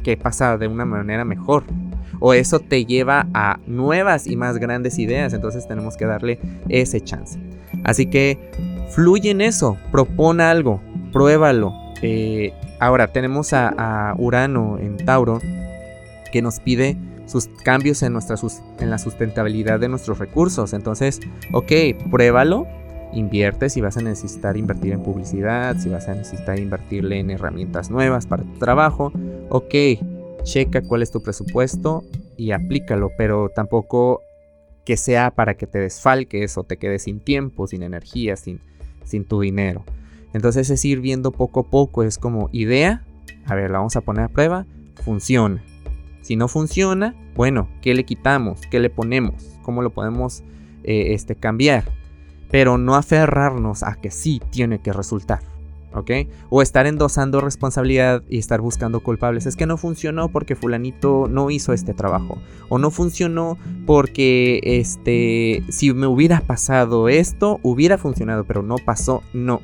que 0.03 0.17
pasa 0.17 0.57
de 0.57 0.67
una 0.67 0.85
manera 0.85 1.25
mejor. 1.25 1.63
O 2.19 2.33
eso 2.33 2.59
te 2.59 2.85
lleva 2.85 3.27
a 3.33 3.59
nuevas 3.65 4.27
y 4.27 4.35
más 4.35 4.57
grandes 4.57 4.99
ideas. 4.99 5.33
Entonces 5.33 5.67
tenemos 5.67 5.97
que 5.97 6.05
darle 6.05 6.39
ese 6.69 7.01
chance. 7.01 7.39
Así 7.83 8.05
que 8.05 8.51
fluye 8.91 9.31
en 9.31 9.41
eso. 9.41 9.77
Propon 9.91 10.41
algo. 10.41 10.81
Pruébalo. 11.11 11.73
Eh, 12.01 12.53
ahora 12.85 13.07
tenemos 13.07 13.53
a, 13.53 14.13
Urano 14.17 14.77
en 14.79 14.97
Tauro 14.97 15.39
que 16.31 16.41
nos 16.41 16.59
pide 16.59 16.97
sus 17.25 17.47
cambios 17.63 18.03
en, 18.03 18.13
nuestra, 18.13 18.35
en 18.79 18.89
la 18.89 18.97
sustentabilidad 18.97 19.79
de 19.79 19.87
nuestros 19.87 20.19
recursos. 20.19 20.73
Entonces, 20.73 21.19
ok, 21.51 21.71
pruébalo 22.11 22.67
invierte 23.13 23.69
si 23.69 23.79
vas 23.79 23.97
a 23.97 24.01
necesitar 24.01 24.57
invertir 24.57 24.91
en 24.93 25.03
publicidad, 25.03 25.77
si 25.77 25.89
vas 25.89 26.07
a 26.07 26.15
necesitar 26.15 26.59
invertirle 26.59 27.19
en 27.19 27.29
herramientas 27.29 27.89
nuevas 27.89 28.25
para 28.25 28.43
tu 28.43 28.57
trabajo. 28.57 29.11
Ok, 29.49 29.73
checa 30.43 30.81
cuál 30.81 31.03
es 31.03 31.11
tu 31.11 31.21
presupuesto 31.21 32.03
y 32.37 32.51
aplícalo, 32.51 33.11
pero 33.17 33.49
tampoco 33.49 34.21
que 34.83 34.97
sea 34.97 35.31
para 35.31 35.53
que 35.55 35.67
te 35.67 35.79
desfalques 35.79 36.57
o 36.57 36.63
te 36.63 36.77
quedes 36.77 37.03
sin 37.03 37.19
tiempo, 37.19 37.67
sin 37.67 37.83
energía, 37.83 38.35
sin, 38.35 38.59
sin 39.05 39.25
tu 39.25 39.39
dinero. 39.39 39.85
Entonces 40.33 40.69
es 40.69 40.83
ir 40.85 40.99
viendo 40.99 41.31
poco 41.31 41.61
a 41.61 41.69
poco, 41.69 42.03
es 42.03 42.17
como 42.17 42.49
idea, 42.51 43.05
a 43.45 43.55
ver, 43.55 43.71
la 43.71 43.77
vamos 43.77 43.95
a 43.95 44.01
poner 44.01 44.25
a 44.25 44.29
prueba, 44.29 44.65
funciona. 45.03 45.63
Si 46.21 46.35
no 46.35 46.47
funciona, 46.47 47.15
bueno, 47.35 47.69
¿qué 47.81 47.93
le 47.93 48.05
quitamos? 48.05 48.61
¿Qué 48.71 48.79
le 48.79 48.89
ponemos? 48.89 49.57
¿Cómo 49.61 49.81
lo 49.81 49.91
podemos 49.91 50.43
eh, 50.83 51.13
este, 51.13 51.35
cambiar? 51.35 51.83
pero 52.53 52.77
no 52.77 52.93
aferrarnos 52.93 53.81
a 53.81 53.95
que 53.95 54.11
sí 54.11 54.39
tiene 54.51 54.77
que 54.77 54.93
resultar. 54.93 55.39
¿Ok? 55.95 56.11
O 56.51 56.61
estar 56.61 56.85
endosando 56.85 57.41
responsabilidad 57.41 58.21
y 58.29 58.37
estar 58.37 58.61
buscando 58.61 58.99
culpables. 58.99 59.47
Es 59.47 59.55
que 59.55 59.65
no 59.65 59.75
funcionó 59.75 60.29
porque 60.29 60.55
fulanito 60.55 61.27
no 61.27 61.49
hizo 61.49 61.73
este 61.73 61.95
trabajo. 61.95 62.37
O 62.69 62.77
no 62.77 62.91
funcionó 62.91 63.57
porque 63.87 64.59
este, 64.63 65.63
si 65.69 65.95
me 65.95 66.05
hubiera 66.05 66.41
pasado 66.41 67.09
esto, 67.09 67.59
hubiera 67.63 67.97
funcionado, 67.97 68.43
pero 68.43 68.61
no 68.61 68.75
pasó. 68.75 69.23
No. 69.33 69.61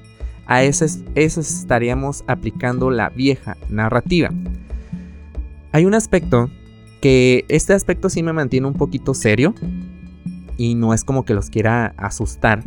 A 0.49 0.63
eso 0.63 0.83
estaríamos 1.13 2.23
aplicando 2.25 2.89
la 2.89 3.09
vieja 3.09 3.55
narrativa. 3.69 4.31
Hay 5.71 5.85
un 5.85 5.93
aspecto 5.93 6.49
que 7.01 7.45
este 7.49 7.73
aspecto 7.73 8.09
sí 8.09 8.23
me 8.23 8.33
mantiene 8.33 8.65
un 8.65 8.73
poquito 8.73 9.13
serio 9.13 9.53
y 10.57 10.73
no 10.73 10.95
es 10.95 11.03
como 11.03 11.23
que 11.23 11.35
los 11.35 11.51
quiera 11.51 11.93
asustar, 11.97 12.63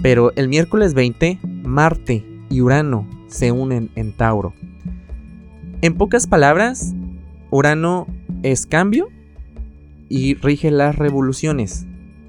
pero 0.00 0.32
el 0.36 0.48
miércoles 0.48 0.94
20, 0.94 1.38
Marte 1.62 2.24
y 2.48 2.62
Urano 2.62 3.06
se 3.28 3.52
unen 3.52 3.90
en 3.96 4.12
Tauro. 4.16 4.54
En 5.82 5.92
pocas 5.92 6.26
palabras, 6.26 6.94
Urano 7.50 8.06
es 8.44 8.64
cambio 8.64 9.10
y 10.08 10.36
rige 10.36 10.70
las 10.70 10.96
revoluciones, 10.96 11.86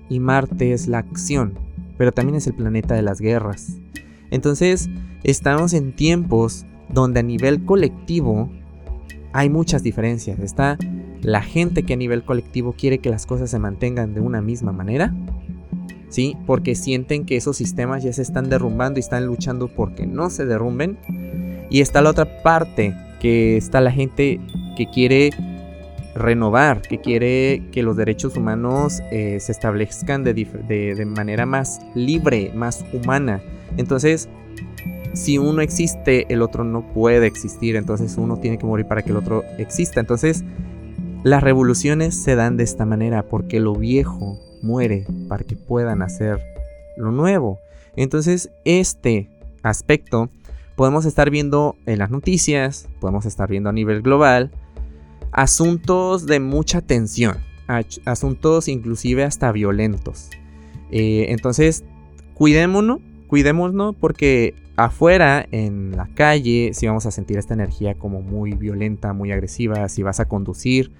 y 0.10 0.20
Marte 0.20 0.74
es 0.74 0.90
la 0.90 0.98
acción, 0.98 1.58
pero 1.98 2.12
también 2.12 2.36
es 2.36 2.46
el 2.46 2.56
planeta 2.56 2.94
de 2.94 3.04
las 3.04 3.22
guerras. 3.22 3.78
Entonces, 4.30 4.90
estamos 5.24 5.74
en 5.74 5.94
tiempos 5.94 6.66
donde 6.90 7.20
a 7.20 7.24
nivel 7.24 7.66
colectivo 7.66 8.50
hay 9.34 9.50
muchas 9.50 9.84
diferencias. 9.84 10.40
Está 10.40 10.78
la 11.22 11.42
gente 11.42 11.84
que 11.84 11.94
a 11.94 11.98
nivel 11.98 12.24
colectivo 12.24 12.74
quiere 12.74 13.00
que 13.00 13.10
las 13.10 13.26
cosas 13.26 13.50
se 13.50 13.60
mantengan 13.60 14.14
de 14.14 14.22
una 14.22 14.42
misma 14.42 14.72
manera, 14.72 15.14
¿sí? 16.10 16.36
Porque 16.46 16.76
sienten 16.76 17.26
que 17.26 17.36
esos 17.36 17.58
sistemas 17.58 18.04
ya 18.04 18.14
se 18.14 18.22
están 18.22 18.50
derrumbando 18.50 19.00
y 19.00 19.02
están 19.02 19.26
luchando 19.26 19.68
porque 19.68 20.06
no 20.06 20.30
se 20.30 20.46
derrumben. 20.46 20.98
Y 21.70 21.82
está 21.82 22.02
la 22.02 22.12
otra 22.12 22.42
parte, 22.44 22.96
que 23.20 23.58
está 23.58 23.82
la 23.82 23.92
gente 23.92 24.40
que 24.78 24.88
quiere 24.90 25.32
renovar, 26.16 26.82
que 26.82 27.00
quiere 27.00 27.64
que 27.72 27.84
los 27.84 27.96
derechos 27.96 28.38
humanos 28.38 29.02
eh, 29.12 29.40
se 29.40 29.52
establezcan 29.52 30.24
de, 30.24 30.34
de 30.34 31.06
manera 31.06 31.46
más 31.46 31.80
libre, 31.94 32.52
más 32.56 32.86
humana. 32.94 33.42
Entonces, 33.78 34.30
si 35.18 35.38
uno 35.38 35.62
existe, 35.62 36.32
el 36.32 36.42
otro 36.42 36.64
no 36.64 36.94
puede 36.94 37.26
existir. 37.26 37.76
Entonces 37.76 38.18
uno 38.18 38.38
tiene 38.38 38.58
que 38.58 38.66
morir 38.66 38.88
para 38.88 39.02
que 39.02 39.10
el 39.10 39.18
otro 39.18 39.44
exista. 39.58 40.00
Entonces 40.00 40.44
las 41.24 41.44
revoluciones 41.44 42.16
se 42.16 42.36
dan 42.36 42.56
de 42.56 42.64
esta 42.64 42.86
manera 42.86 43.24
porque 43.24 43.60
lo 43.60 43.74
viejo 43.74 44.40
muere 44.62 45.06
para 45.28 45.44
que 45.44 45.56
puedan 45.56 46.02
hacer 46.02 46.40
lo 46.98 47.12
nuevo. 47.12 47.60
Entonces 47.96 48.52
este 48.64 49.30
aspecto 49.64 50.30
podemos 50.76 51.06
estar 51.06 51.32
viendo 51.32 51.76
en 51.88 51.98
las 51.98 52.12
noticias, 52.12 52.88
podemos 53.00 53.26
estar 53.26 53.50
viendo 53.50 53.70
a 53.70 53.74
nivel 53.74 54.04
global, 54.04 54.52
asuntos 55.32 56.28
de 56.28 56.40
mucha 56.40 56.82
tensión, 56.82 57.38
asuntos 58.06 58.68
inclusive 58.68 59.24
hasta 59.24 59.52
violentos. 59.52 60.30
Eh, 60.92 61.26
entonces, 61.30 61.84
cuidémonos, 62.36 63.00
cuidémonos 63.28 63.96
porque 63.96 64.54
afuera, 64.78 65.46
en 65.52 65.98
la 65.98 66.08
calle, 66.14 66.72
si 66.74 66.88
vamos 66.88 67.06
a 67.06 67.12
sentir 67.12 67.38
esta 67.38 67.54
energía 67.54 67.96
como 67.96 68.22
muy 68.22 68.54
violenta, 68.54 69.12
muy 69.12 69.32
agresiva, 69.32 69.90
si 69.90 70.04
vas 70.04 70.20
a 70.20 70.26
conducir, 70.26 70.94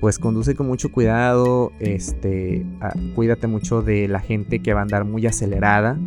pues 0.00 0.18
conduce 0.18 0.54
con 0.54 0.66
mucho 0.66 0.92
cuidado, 0.92 1.72
este, 1.80 2.64
cuídate 3.14 3.46
mucho 3.46 3.80
de 3.82 4.06
la 4.06 4.20
gente 4.20 4.60
que 4.60 4.74
va 4.74 4.80
a 4.80 4.82
andar 4.82 5.04
muy 5.04 5.26
acelerada. 5.26 5.98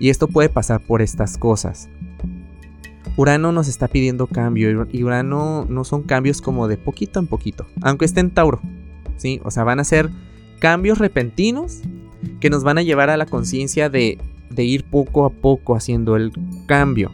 Y 0.00 0.08
esto 0.08 0.26
puede 0.28 0.48
pasar 0.48 0.80
por 0.80 1.02
estas 1.02 1.36
cosas. 1.36 1.90
Urano 3.16 3.52
nos 3.52 3.68
está 3.68 3.88
pidiendo 3.88 4.26
cambio 4.26 4.86
y 4.92 5.02
Urano 5.02 5.66
no 5.68 5.84
son 5.84 6.04
cambios 6.04 6.40
como 6.40 6.68
de 6.68 6.76
poquito 6.76 7.20
en 7.20 7.26
poquito, 7.26 7.66
aunque 7.82 8.04
esté 8.04 8.20
en 8.20 8.30
Tauro, 8.30 8.60
¿sí? 9.16 9.40
O 9.44 9.50
sea, 9.50 9.64
van 9.64 9.80
a 9.80 9.84
ser 9.84 10.08
cambios 10.60 10.98
repentinos 10.98 11.82
que 12.40 12.48
nos 12.48 12.62
van 12.62 12.78
a 12.78 12.82
llevar 12.82 13.10
a 13.10 13.16
la 13.16 13.26
conciencia 13.26 13.90
de 13.90 14.18
de 14.50 14.64
ir 14.64 14.84
poco 14.84 15.24
a 15.24 15.30
poco 15.30 15.74
haciendo 15.74 16.16
el 16.16 16.32
cambio. 16.66 17.10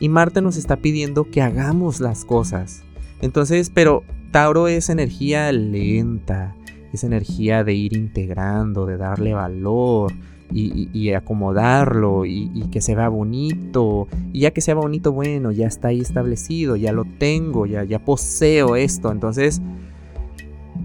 Y 0.00 0.08
Marte 0.08 0.42
nos 0.42 0.56
está 0.56 0.76
pidiendo 0.76 1.30
que 1.30 1.42
hagamos 1.42 2.00
las 2.00 2.24
cosas. 2.24 2.82
Entonces, 3.20 3.70
pero 3.72 4.02
Tauro 4.30 4.68
es 4.68 4.90
energía 4.90 5.50
lenta, 5.52 6.54
es 6.92 7.04
energía 7.04 7.64
de 7.64 7.74
ir 7.74 7.96
integrando, 7.96 8.86
de 8.86 8.96
darle 8.96 9.34
valor 9.34 10.12
y, 10.52 11.12
acomodarlo 11.12 12.24
y, 12.26 12.50
y, 12.54 12.68
que 12.70 12.80
se 12.80 12.94
vea 12.94 13.08
bonito. 13.08 14.06
Y 14.32 14.40
ya 14.40 14.50
que 14.52 14.60
sea 14.60 14.74
bonito, 14.74 15.12
bueno, 15.12 15.50
ya 15.50 15.66
está 15.66 15.88
ahí 15.88 16.00
establecido, 16.00 16.76
ya 16.76 16.92
lo 16.92 17.04
tengo, 17.04 17.66
ya, 17.66 17.84
ya 17.84 17.98
poseo 17.98 18.76
esto. 18.76 19.10
Entonces, 19.10 19.62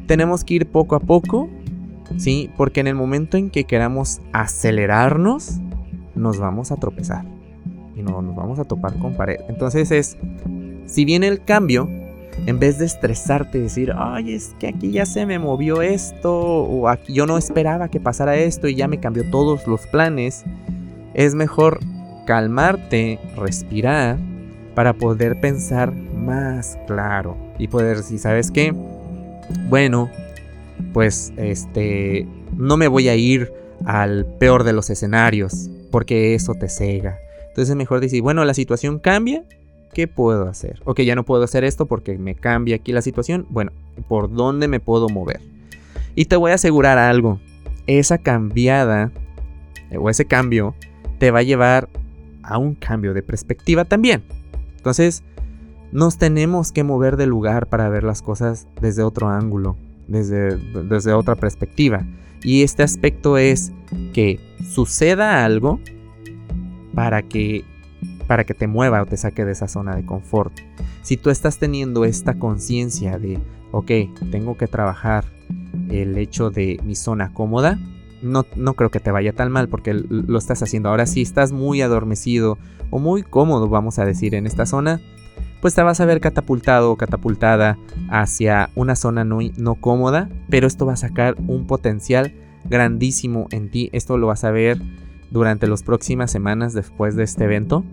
tenemos 0.07 0.43
que 0.43 0.55
ir 0.55 0.65
poco 0.67 0.95
a 0.95 0.99
poco, 0.99 1.49
¿sí? 2.17 2.49
Porque 2.57 2.79
en 2.79 2.87
el 2.87 2.95
momento 2.95 3.37
en 3.37 3.49
que 3.49 3.65
queramos 3.65 4.21
acelerarnos, 4.31 5.59
nos 6.19 6.37
vamos 6.37 6.71
a 6.71 6.75
tropezar 6.75 7.23
y 7.95 8.01
no, 8.01 8.21
nos 8.21 8.35
vamos 8.35 8.59
a 8.59 8.65
topar 8.65 8.97
con 8.99 9.15
pared. 9.15 9.39
Entonces 9.47 9.91
es, 9.91 10.17
si 10.85 11.05
viene 11.05 11.27
el 11.27 11.43
cambio, 11.43 11.89
en 12.45 12.59
vez 12.59 12.79
de 12.79 12.85
estresarte 12.85 13.57
y 13.57 13.61
decir, 13.61 13.91
ay, 13.95 14.33
es 14.33 14.55
que 14.59 14.67
aquí 14.67 14.91
ya 14.91 15.05
se 15.05 15.25
me 15.25 15.39
movió 15.39 15.81
esto, 15.81 16.33
o 16.33 16.87
aquí 16.87 17.13
yo 17.13 17.25
no 17.25 17.37
esperaba 17.37 17.89
que 17.89 17.99
pasara 17.99 18.37
esto 18.37 18.67
y 18.67 18.75
ya 18.75 18.87
me 18.87 18.99
cambió 18.99 19.29
todos 19.29 19.67
los 19.67 19.85
planes, 19.87 20.45
es 21.13 21.35
mejor 21.35 21.79
calmarte, 22.25 23.19
respirar, 23.35 24.17
para 24.75 24.93
poder 24.93 25.41
pensar 25.41 25.93
más 25.93 26.77
claro 26.87 27.35
y 27.57 27.67
poder 27.67 27.97
decir, 27.97 28.19
¿sabes 28.19 28.49
qué? 28.49 28.73
Bueno, 29.67 30.09
pues 30.93 31.33
este, 31.35 32.25
no 32.55 32.77
me 32.77 32.87
voy 32.87 33.09
a 33.09 33.15
ir 33.15 33.51
al 33.85 34.25
peor 34.39 34.63
de 34.63 34.71
los 34.71 34.89
escenarios, 34.89 35.69
porque 35.91 36.35
eso 36.35 36.53
te 36.55 36.69
cega. 36.69 37.17
Entonces 37.49 37.69
es 37.69 37.75
mejor 37.75 37.99
decir, 37.99 38.21
bueno, 38.21 38.45
la 38.45 38.53
situación 38.53 38.99
cambia, 38.99 39.43
¿qué 39.93 40.07
puedo 40.07 40.47
hacer? 40.47 40.81
Ok, 40.85 41.01
ya 41.01 41.15
no 41.15 41.25
puedo 41.25 41.43
hacer 41.43 41.63
esto 41.63 41.85
porque 41.85 42.17
me 42.17 42.35
cambia 42.35 42.75
aquí 42.75 42.91
la 42.91 43.01
situación. 43.01 43.47
Bueno, 43.49 43.71
¿por 44.07 44.31
dónde 44.31 44.67
me 44.67 44.79
puedo 44.79 45.09
mover? 45.09 45.41
Y 46.15 46.25
te 46.25 46.35
voy 46.35 46.51
a 46.51 46.55
asegurar 46.55 46.97
algo, 46.97 47.39
esa 47.87 48.17
cambiada 48.17 49.11
o 49.97 50.09
ese 50.09 50.25
cambio 50.25 50.75
te 51.17 51.31
va 51.31 51.39
a 51.39 51.43
llevar 51.43 51.89
a 52.43 52.57
un 52.57 52.75
cambio 52.75 53.13
de 53.13 53.23
perspectiva 53.23 53.85
también. 53.85 54.23
Entonces, 54.77 55.23
nos 55.91 56.17
tenemos 56.17 56.71
que 56.71 56.83
mover 56.83 57.17
de 57.17 57.25
lugar 57.25 57.67
para 57.67 57.89
ver 57.89 58.03
las 58.03 58.21
cosas 58.21 58.67
desde 58.81 59.03
otro 59.03 59.29
ángulo, 59.29 59.75
desde, 60.07 60.55
desde 60.55 61.13
otra 61.13 61.35
perspectiva. 61.35 62.05
Y 62.43 62.63
este 62.63 62.83
aspecto 62.83 63.37
es 63.37 63.71
que 64.13 64.39
suceda 64.73 65.43
algo 65.43 65.79
para 66.93 67.21
que, 67.21 67.63
para 68.27 68.43
que 68.43 68.53
te 68.53 68.67
mueva 68.67 69.01
o 69.01 69.05
te 69.05 69.17
saque 69.17 69.45
de 69.45 69.51
esa 69.51 69.67
zona 69.67 69.95
de 69.95 70.05
confort. 70.05 70.53
Si 71.01 71.17
tú 71.17 71.29
estás 71.29 71.57
teniendo 71.57 72.05
esta 72.05 72.37
conciencia 72.39 73.17
de, 73.17 73.39
ok, 73.71 73.91
tengo 74.31 74.57
que 74.57 74.67
trabajar 74.67 75.25
el 75.89 76.17
hecho 76.17 76.49
de 76.49 76.79
mi 76.83 76.95
zona 76.95 77.33
cómoda, 77.33 77.79
no, 78.21 78.45
no, 78.55 78.73
creo 78.73 78.91
que 78.91 78.99
te 78.99 79.11
vaya 79.11 79.33
tan 79.33 79.51
mal 79.51 79.69
porque 79.69 79.93
lo 79.93 80.37
estás 80.37 80.61
haciendo. 80.61 80.89
Ahora 80.89 81.05
si 81.05 81.21
estás 81.21 81.51
muy 81.51 81.81
adormecido 81.81 82.57
o 82.89 82.99
muy 82.99 83.23
cómodo, 83.23 83.69
vamos 83.69 83.97
a 83.97 84.05
decir, 84.05 84.35
en 84.35 84.45
esta 84.45 84.65
zona, 84.65 84.99
pues 85.61 85.75
te 85.75 85.81
vas 85.81 85.99
a 85.99 86.05
ver 86.05 86.19
catapultado 86.21 86.91
o 86.91 86.95
catapultada 86.95 87.77
hacia 88.09 88.69
una 88.75 88.95
zona 88.95 89.23
no, 89.23 89.39
no 89.57 89.75
cómoda, 89.75 90.29
pero 90.49 90.67
esto 90.67 90.85
va 90.85 90.93
a 90.93 90.97
sacar 90.97 91.35
un 91.47 91.67
potencial 91.67 92.33
grandísimo 92.65 93.47
en 93.51 93.69
ti. 93.69 93.89
Esto 93.93 94.17
lo 94.17 94.27
vas 94.27 94.43
a 94.43 94.51
ver 94.51 94.81
durante 95.31 95.67
las 95.67 95.83
próximas 95.83 96.31
semanas 96.31 96.73
después 96.73 97.15
de 97.15 97.23
este 97.23 97.43
evento. 97.43 97.83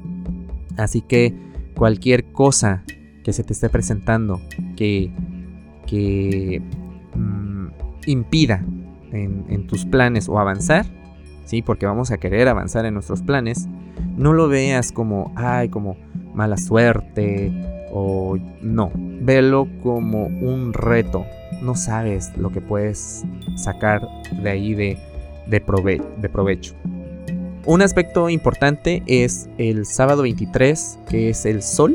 Así 0.76 1.00
que 1.00 1.34
cualquier 1.74 2.24
cosa 2.32 2.84
que 3.24 3.32
se 3.32 3.42
te 3.42 3.52
esté 3.52 3.68
presentando 3.68 4.40
que, 4.76 5.10
que 5.86 6.62
mm, 7.14 7.66
impida 8.06 8.64
en, 9.12 9.66
tus 9.66 9.84
planes 9.84 10.28
o 10.28 10.38
avanzar, 10.38 10.86
¿sí? 11.44 11.62
porque 11.62 11.86
vamos 11.86 12.10
a 12.10 12.18
querer 12.18 12.48
avanzar 12.48 12.84
en 12.86 12.94
nuestros 12.94 13.22
planes, 13.22 13.68
no 14.16 14.32
lo 14.32 14.48
veas 14.48 14.92
como, 14.92 15.32
ay, 15.36 15.68
como 15.68 15.96
mala 16.36 16.58
suerte 16.58 17.50
o 17.90 18.36
no, 18.60 18.92
velo 18.94 19.66
como 19.82 20.26
un 20.26 20.72
reto. 20.72 21.24
No 21.62 21.74
sabes 21.74 22.36
lo 22.36 22.50
que 22.50 22.60
puedes 22.60 23.24
sacar 23.56 24.06
de 24.42 24.50
ahí 24.50 24.74
de, 24.74 24.98
de, 25.48 25.60
provecho. 25.60 26.74
Un 27.64 27.82
aspecto 27.82 28.28
importante 28.28 29.02
es 29.06 29.48
el 29.56 29.86
sábado 29.86 30.22
23, 30.22 30.98
que 31.08 31.30
es 31.30 31.46
el 31.46 31.62
Sol 31.62 31.94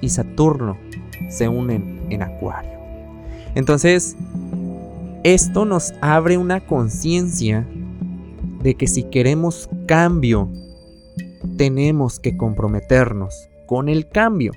y 0.00 0.08
Saturno 0.08 0.76
se 1.28 1.48
unen 1.48 2.00
en 2.10 2.22
Acuario. 2.22 2.78
Entonces, 3.54 4.16
esto 5.22 5.64
nos 5.64 5.94
abre 6.00 6.36
una 6.36 6.60
conciencia 6.60 7.64
de 8.62 8.74
que 8.74 8.88
si 8.88 9.04
queremos 9.04 9.70
cambio, 9.86 10.48
tenemos 11.56 12.18
que 12.18 12.36
comprometernos 12.36 13.48
con 13.68 13.90
el 13.90 14.08
cambio. 14.08 14.52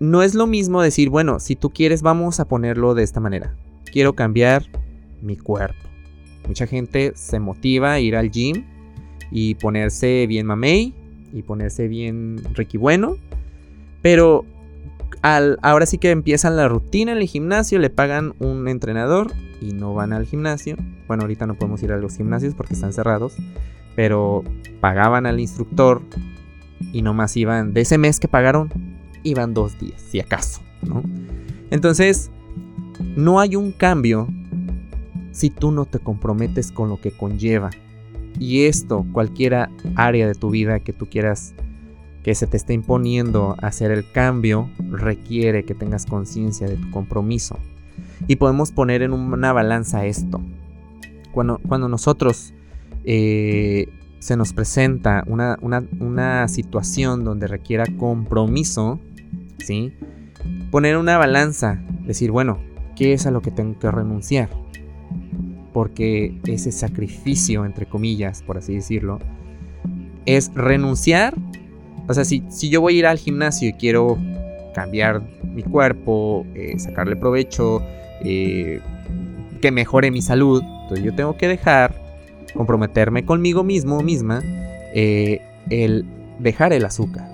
No 0.00 0.22
es 0.22 0.34
lo 0.34 0.46
mismo 0.46 0.82
decir, 0.82 1.10
bueno, 1.10 1.38
si 1.38 1.54
tú 1.54 1.70
quieres 1.70 2.02
vamos 2.02 2.40
a 2.40 2.48
ponerlo 2.48 2.94
de 2.94 3.04
esta 3.04 3.20
manera. 3.20 3.54
Quiero 3.92 4.14
cambiar 4.14 4.64
mi 5.22 5.36
cuerpo. 5.36 5.78
Mucha 6.48 6.66
gente 6.66 7.12
se 7.14 7.38
motiva 7.38 7.92
a 7.92 8.00
ir 8.00 8.16
al 8.16 8.30
gym 8.30 8.64
y 9.30 9.54
ponerse 9.56 10.26
bien 10.26 10.46
mamey 10.46 10.94
y 11.32 11.42
ponerse 11.42 11.86
bien 11.86 12.42
ricky 12.54 12.78
bueno. 12.78 13.18
Pero 14.00 14.46
al, 15.20 15.58
ahora 15.62 15.84
sí 15.84 15.98
que 15.98 16.10
empiezan 16.10 16.56
la 16.56 16.66
rutina 16.66 17.12
en 17.12 17.18
el 17.18 17.28
gimnasio, 17.28 17.78
le 17.78 17.90
pagan 17.90 18.34
un 18.38 18.68
entrenador 18.68 19.32
y 19.60 19.72
no 19.72 19.92
van 19.92 20.14
al 20.14 20.24
gimnasio. 20.24 20.76
Bueno, 21.08 21.24
ahorita 21.24 21.46
no 21.46 21.54
podemos 21.54 21.82
ir 21.82 21.92
a 21.92 21.98
los 21.98 22.16
gimnasios 22.16 22.54
porque 22.54 22.72
están 22.72 22.94
cerrados. 22.94 23.34
Pero 23.96 24.42
pagaban 24.80 25.26
al 25.26 25.40
instructor 25.40 26.02
y 26.92 27.02
nomás 27.02 27.36
iban, 27.36 27.72
de 27.74 27.82
ese 27.82 27.98
mes 27.98 28.20
que 28.20 28.28
pagaron, 28.28 28.70
iban 29.22 29.54
dos 29.54 29.78
días, 29.78 30.00
si 30.00 30.20
acaso, 30.20 30.60
¿no? 30.82 31.02
Entonces, 31.70 32.30
no 33.16 33.40
hay 33.40 33.56
un 33.56 33.72
cambio 33.72 34.28
si 35.32 35.50
tú 35.50 35.72
no 35.72 35.84
te 35.84 35.98
comprometes 35.98 36.70
con 36.70 36.88
lo 36.88 37.00
que 37.00 37.10
conlleva. 37.10 37.70
Y 38.38 38.64
esto, 38.64 39.04
cualquier 39.12 39.68
área 39.96 40.26
de 40.26 40.34
tu 40.34 40.50
vida 40.50 40.80
que 40.80 40.92
tú 40.92 41.06
quieras 41.06 41.54
que 42.22 42.34
se 42.34 42.46
te 42.46 42.56
esté 42.56 42.72
imponiendo 42.72 43.54
hacer 43.60 43.90
el 43.90 44.10
cambio, 44.10 44.70
requiere 44.90 45.64
que 45.64 45.74
tengas 45.74 46.06
conciencia 46.06 46.66
de 46.66 46.76
tu 46.76 46.90
compromiso. 46.90 47.58
Y 48.26 48.36
podemos 48.36 48.72
poner 48.72 49.02
en 49.02 49.12
una 49.12 49.52
balanza 49.52 50.06
esto. 50.06 50.40
Cuando, 51.32 51.60
cuando 51.68 51.88
nosotros 51.88 52.54
eh, 53.04 53.88
se 54.24 54.38
nos 54.38 54.54
presenta 54.54 55.22
una, 55.26 56.48
situación 56.48 57.24
donde 57.24 57.46
requiera 57.46 57.84
compromiso, 57.98 58.98
¿sí? 59.58 59.92
Poner 60.70 60.96
una 60.96 61.18
balanza, 61.18 61.82
decir, 62.06 62.30
bueno, 62.30 62.58
¿qué 62.96 63.12
es 63.12 63.26
a 63.26 63.30
lo 63.30 63.42
que 63.42 63.50
tengo 63.50 63.78
que 63.78 63.90
renunciar? 63.90 64.48
Porque 65.74 66.40
ese 66.46 66.72
sacrificio, 66.72 67.66
entre 67.66 67.84
comillas, 67.84 68.42
por 68.42 68.56
así 68.56 68.76
decirlo, 68.76 69.18
es 70.24 70.50
renunciar. 70.54 71.34
O 72.08 72.14
sea, 72.14 72.24
si, 72.24 72.44
si 72.48 72.70
yo 72.70 72.80
voy 72.80 72.94
a 72.94 72.98
ir 73.00 73.06
al 73.06 73.18
gimnasio 73.18 73.68
y 73.68 73.72
quiero 73.74 74.16
cambiar 74.74 75.20
mi 75.44 75.64
cuerpo, 75.64 76.46
eh, 76.54 76.78
sacarle 76.78 77.16
provecho, 77.16 77.82
eh, 78.22 78.80
que 79.60 79.70
mejore 79.70 80.10
mi 80.10 80.22
salud, 80.22 80.62
entonces 80.62 81.04
yo 81.04 81.14
tengo 81.14 81.36
que 81.36 81.46
dejar 81.46 82.03
comprometerme 82.54 83.24
conmigo 83.24 83.64
mismo 83.64 84.00
misma 84.02 84.42
eh, 84.94 85.40
el 85.70 86.04
dejar 86.38 86.72
el 86.72 86.84
azúcar 86.84 87.28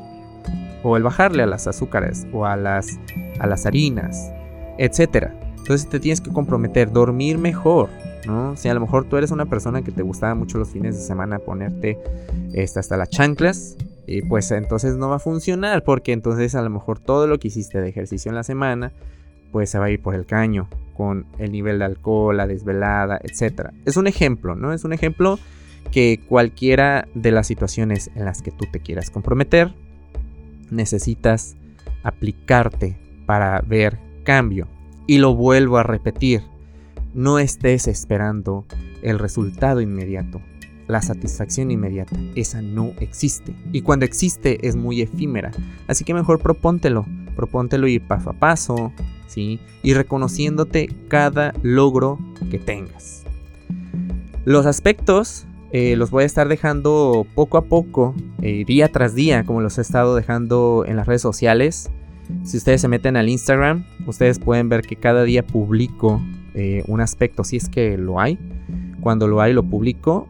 o 0.83 0.97
el 0.97 1.03
bajarle 1.03 1.43
a 1.43 1.47
las 1.47 1.67
azúcares 1.67 2.27
o 2.33 2.47
a 2.47 2.57
las, 2.57 2.99
a 3.39 3.47
las 3.47 3.67
harinas, 3.67 4.31
etcétera. 4.79 5.35
Entonces 5.59 5.89
te 5.89 6.01
tienes 6.01 6.21
que 6.21 6.33
comprometer, 6.33 6.91
dormir 6.91 7.39
mejor, 7.39 7.91
¿no? 8.27 8.57
Si 8.57 8.69
a 8.69 8.75
lo 8.75 8.81
mejor 8.81 9.05
tú 9.05 9.17
eres 9.17 9.31
una 9.31 9.47
persona 9.47 9.83
que 9.83 9.93
te 9.93 10.03
gustaba 10.03 10.35
mucho 10.35 10.59
los 10.59 10.71
fines 10.71 10.97
de 10.97 11.03
semana 11.03 11.39
ponerte 11.39 11.99
este, 12.53 12.81
hasta 12.81 12.97
las 12.97 13.11
chanclas, 13.11 13.77
y 14.07 14.23
pues 14.23 14.51
entonces 14.51 14.97
no 14.97 15.09
va 15.09 15.17
a 15.17 15.21
funcionar 15.21 15.85
porque 15.85 16.13
entonces 16.13 16.57
a 16.57 16.63
lo 16.63 16.71
mejor 16.71 16.99
todo 16.99 17.29
lo 17.29 17.39
que 17.39 17.49
hiciste 17.49 17.81
de 17.81 17.89
ejercicio 17.89 18.31
en 18.31 18.35
la 18.35 18.43
semana 18.43 18.93
pues 19.53 19.71
se 19.71 19.79
va 19.79 19.87
a 19.87 19.91
ir 19.91 20.01
por 20.01 20.15
el 20.15 20.27
caño 20.27 20.69
con 20.97 21.27
el 21.39 21.53
nivel 21.53 21.79
de 21.79 21.87
alcohol, 21.87 22.37
la 22.37 22.47
desvelada, 22.47 23.19
etc. 23.23 23.71
Es 23.87 23.97
un 23.97 24.07
ejemplo, 24.07 24.55
¿no? 24.55 24.73
Es 24.73 24.85
un 24.85 24.93
ejemplo 24.93 25.39
que 25.91 26.21
cualquiera 26.29 27.09
de 27.15 27.33
las 27.33 27.47
situaciones 27.47 28.11
en 28.15 28.25
las 28.25 28.43
que 28.43 28.51
tú 28.51 28.67
te 28.71 28.81
quieras 28.81 29.11
comprometer, 29.11 29.73
necesitas 30.71 31.57
aplicarte 32.03 32.99
para 33.27 33.61
ver 33.61 33.99
cambio. 34.25 34.69
Y 35.07 35.19
lo 35.19 35.35
vuelvo 35.35 35.79
a 35.79 35.83
repetir, 35.83 36.43
no 37.15 37.39
estés 37.39 37.89
esperando 37.89 38.67
el 39.03 39.19
resultado 39.19 39.81
inmediato, 39.81 40.41
la 40.91 41.03
satisfacción 41.03 41.71
inmediata, 41.71 42.17
esa 42.35 42.61
no 42.61 42.93
existe. 43.01 43.55
Y 43.73 43.83
cuando 43.83 44.05
existe 44.05 44.67
es 44.67 44.77
muy 44.77 45.01
efímera, 45.01 45.51
así 45.87 46.05
que 46.05 46.15
mejor 46.15 46.41
propóntelo, 46.41 47.07
propóntelo 47.37 47.89
ir 47.89 48.03
paso 48.03 48.31
a 48.31 48.33
paso, 48.35 48.93
y 49.37 49.95
reconociéndote 49.95 50.89
cada 51.09 51.55
logro 51.63 52.19
que 52.51 52.59
tengas. 52.59 53.25
Los 54.45 54.67
aspectos 54.67 55.47
eh, 55.73 55.95
los 55.97 56.11
voy 56.11 56.25
a 56.25 56.27
estar 56.27 56.49
dejando 56.49 57.27
poco 57.35 57.59
a 57.59 57.63
poco, 57.63 58.15
eh, 58.43 58.65
día 58.67 58.89
tras 58.89 59.15
día, 59.15 59.45
como 59.45 59.61
los 59.61 59.79
he 59.79 59.83
estado 59.83 60.17
dejando 60.17 60.85
en 60.87 60.97
las 60.97 61.07
redes 61.07 61.23
sociales. 61.23 61.91
Si 62.45 62.57
ustedes 62.57 62.81
se 62.81 62.89
meten 62.89 63.17
al 63.17 63.29
Instagram, 63.29 63.85
ustedes 64.07 64.39
pueden 64.39 64.69
ver 64.69 64.83
que 64.83 64.97
cada 64.97 65.23
día 65.25 65.47
publico 65.47 66.21
eh, 66.55 66.83
un 66.87 67.01
aspecto, 67.01 67.45
si 67.45 67.57
es 67.57 67.69
que 67.69 67.97
lo 67.97 68.21
hay. 68.21 68.39
Cuando 69.01 69.29
lo 69.29 69.41
hay, 69.41 69.53
lo 69.53 69.63
publico. 69.63 70.29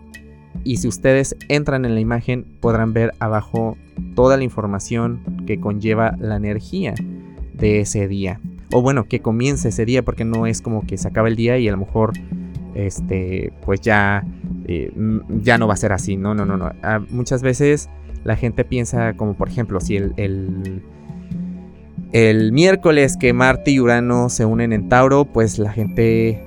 Y 0.65 0.77
si 0.77 0.89
ustedes 0.89 1.37
entran 1.49 1.85
en 1.85 1.95
la 1.95 2.01
imagen, 2.01 2.45
podrán 2.61 2.93
ver 2.93 3.13
abajo 3.19 3.77
toda 4.15 4.37
la 4.37 4.45
información 4.45 5.45
que 5.47 5.61
conlleva 5.61 6.17
la 6.19 6.37
energía 6.37 6.95
de 7.55 7.81
ese 7.81 8.09
día. 8.09 8.41
O 8.73 8.83
bueno, 8.83 9.05
que 9.05 9.21
comience 9.21 9.69
ese 9.69 9.85
día, 9.85 10.05
porque 10.05 10.25
no 10.25 10.47
es 10.47 10.63
como 10.63 10.87
que 10.87 10.97
se 10.97 11.09
acaba 11.09 11.29
el 11.29 11.37
día 11.37 11.59
y 11.59 11.69
a 11.69 11.73
lo 11.73 11.79
mejor, 11.79 12.13
este, 12.75 13.53
pues 13.65 13.81
ya, 13.81 14.25
eh, 14.67 14.93
ya 15.43 15.59
no 15.59 15.67
va 15.67 15.75
a 15.75 15.77
ser 15.77 15.93
así, 15.93 16.17
no, 16.17 16.35
no, 16.35 16.45
no, 16.45 16.57
no. 16.57 16.73
Ah, 16.83 17.01
muchas 17.11 17.43
veces 17.43 17.89
la 18.25 18.37
gente 18.37 18.65
piensa 18.65 19.15
como, 19.15 19.35
por 19.35 19.49
ejemplo, 19.49 19.81
si 19.81 19.97
el, 19.97 20.83
el 22.13 22.53
miércoles 22.53 23.17
que 23.17 23.33
Marte 23.33 23.71
y 23.71 23.81
Urano 23.81 24.29
se 24.29 24.45
unen 24.45 24.73
en 24.73 24.89
Tauro, 24.89 25.25
pues 25.25 25.59
la 25.59 25.73
gente 25.73 26.45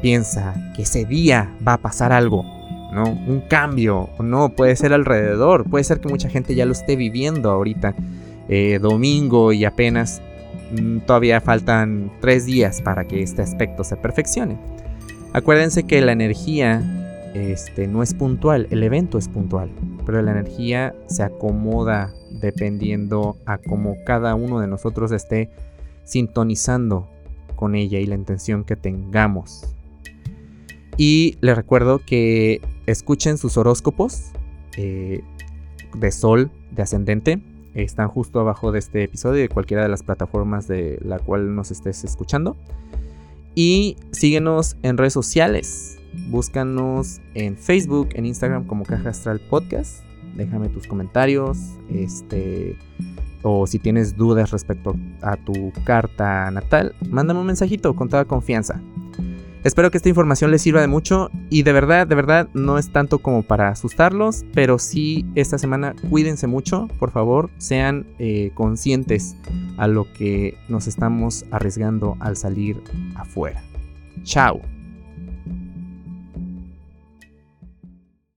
piensa 0.00 0.72
que 0.74 0.82
ese 0.82 1.04
día 1.04 1.54
va 1.66 1.74
a 1.74 1.78
pasar 1.78 2.12
algo, 2.12 2.44
¿no? 2.92 3.04
Un 3.04 3.42
cambio, 3.48 4.08
no, 4.20 4.50
puede 4.50 4.76
ser 4.76 4.92
alrededor, 4.92 5.68
puede 5.68 5.84
ser 5.84 6.00
que 6.00 6.08
mucha 6.08 6.28
gente 6.28 6.54
ya 6.54 6.66
lo 6.66 6.72
esté 6.72 6.96
viviendo 6.96 7.50
ahorita, 7.50 7.94
eh, 8.48 8.78
domingo 8.80 9.52
y 9.52 9.64
apenas 9.64 10.22
Mm, 10.70 10.98
todavía 11.00 11.40
faltan 11.40 12.12
tres 12.20 12.44
días 12.44 12.82
para 12.82 13.06
que 13.06 13.22
este 13.22 13.42
aspecto 13.42 13.84
se 13.84 13.96
perfeccione. 13.96 14.58
Acuérdense 15.32 15.84
que 15.84 16.00
la 16.00 16.12
energía 16.12 16.82
este, 17.34 17.86
no 17.86 18.02
es 18.02 18.14
puntual, 18.14 18.66
el 18.70 18.82
evento 18.82 19.18
es 19.18 19.28
puntual, 19.28 19.70
pero 20.04 20.20
la 20.22 20.32
energía 20.32 20.94
se 21.06 21.22
acomoda 21.22 22.12
dependiendo 22.30 23.36
a 23.46 23.58
cómo 23.58 23.96
cada 24.04 24.34
uno 24.34 24.60
de 24.60 24.66
nosotros 24.66 25.12
esté 25.12 25.50
sintonizando 26.04 27.08
con 27.56 27.74
ella 27.74 27.98
y 27.98 28.06
la 28.06 28.14
intención 28.14 28.64
que 28.64 28.76
tengamos. 28.76 29.74
Y 30.96 31.38
les 31.40 31.56
recuerdo 31.56 32.00
que 32.04 32.60
escuchen 32.88 33.36
sus 33.36 33.58
horóscopos 33.58 34.30
eh, 34.76 35.22
de 35.94 36.10
sol, 36.10 36.50
de 36.70 36.82
ascendente. 36.82 37.40
Están 37.74 38.08
justo 38.08 38.40
abajo 38.40 38.72
de 38.72 38.78
este 38.78 39.04
episodio 39.04 39.42
de 39.42 39.48
cualquiera 39.48 39.82
de 39.82 39.88
las 39.90 40.02
plataformas 40.02 40.66
de 40.66 40.98
la 41.02 41.18
cual 41.18 41.54
nos 41.54 41.70
estés 41.70 42.02
escuchando. 42.02 42.56
Y 43.54 43.96
síguenos 44.10 44.76
en 44.82 44.96
redes 44.96 45.12
sociales. 45.12 45.98
Búscanos 46.30 47.20
en 47.34 47.58
Facebook, 47.58 48.08
en 48.14 48.24
Instagram 48.24 48.66
como 48.66 48.84
Caja 48.84 49.10
Astral 49.10 49.40
Podcast. 49.50 50.02
Déjame 50.34 50.68
tus 50.70 50.86
comentarios. 50.86 51.58
Este. 51.92 52.76
O 53.42 53.66
si 53.66 53.78
tienes 53.78 54.16
dudas 54.16 54.50
respecto 54.50 54.96
a 55.22 55.36
tu 55.36 55.72
carta 55.84 56.50
natal, 56.50 56.94
mándame 57.08 57.40
un 57.40 57.46
mensajito 57.46 57.94
con 57.94 58.08
toda 58.08 58.24
confianza. 58.24 58.80
Espero 59.64 59.90
que 59.90 59.96
esta 59.96 60.08
información 60.08 60.50
les 60.50 60.62
sirva 60.62 60.80
de 60.80 60.86
mucho 60.86 61.30
y 61.50 61.62
de 61.62 61.72
verdad, 61.72 62.06
de 62.06 62.14
verdad, 62.14 62.48
no 62.54 62.78
es 62.78 62.92
tanto 62.92 63.18
como 63.18 63.42
para 63.42 63.68
asustarlos, 63.68 64.44
pero 64.54 64.78
sí 64.78 65.26
esta 65.34 65.58
semana 65.58 65.94
cuídense 66.10 66.46
mucho, 66.46 66.88
por 66.98 67.10
favor, 67.10 67.50
sean 67.58 68.06
eh, 68.18 68.50
conscientes 68.54 69.36
a 69.76 69.88
lo 69.88 70.10
que 70.12 70.56
nos 70.68 70.86
estamos 70.86 71.44
arriesgando 71.50 72.16
al 72.20 72.36
salir 72.36 72.80
afuera. 73.16 73.62
Chao. 74.22 74.77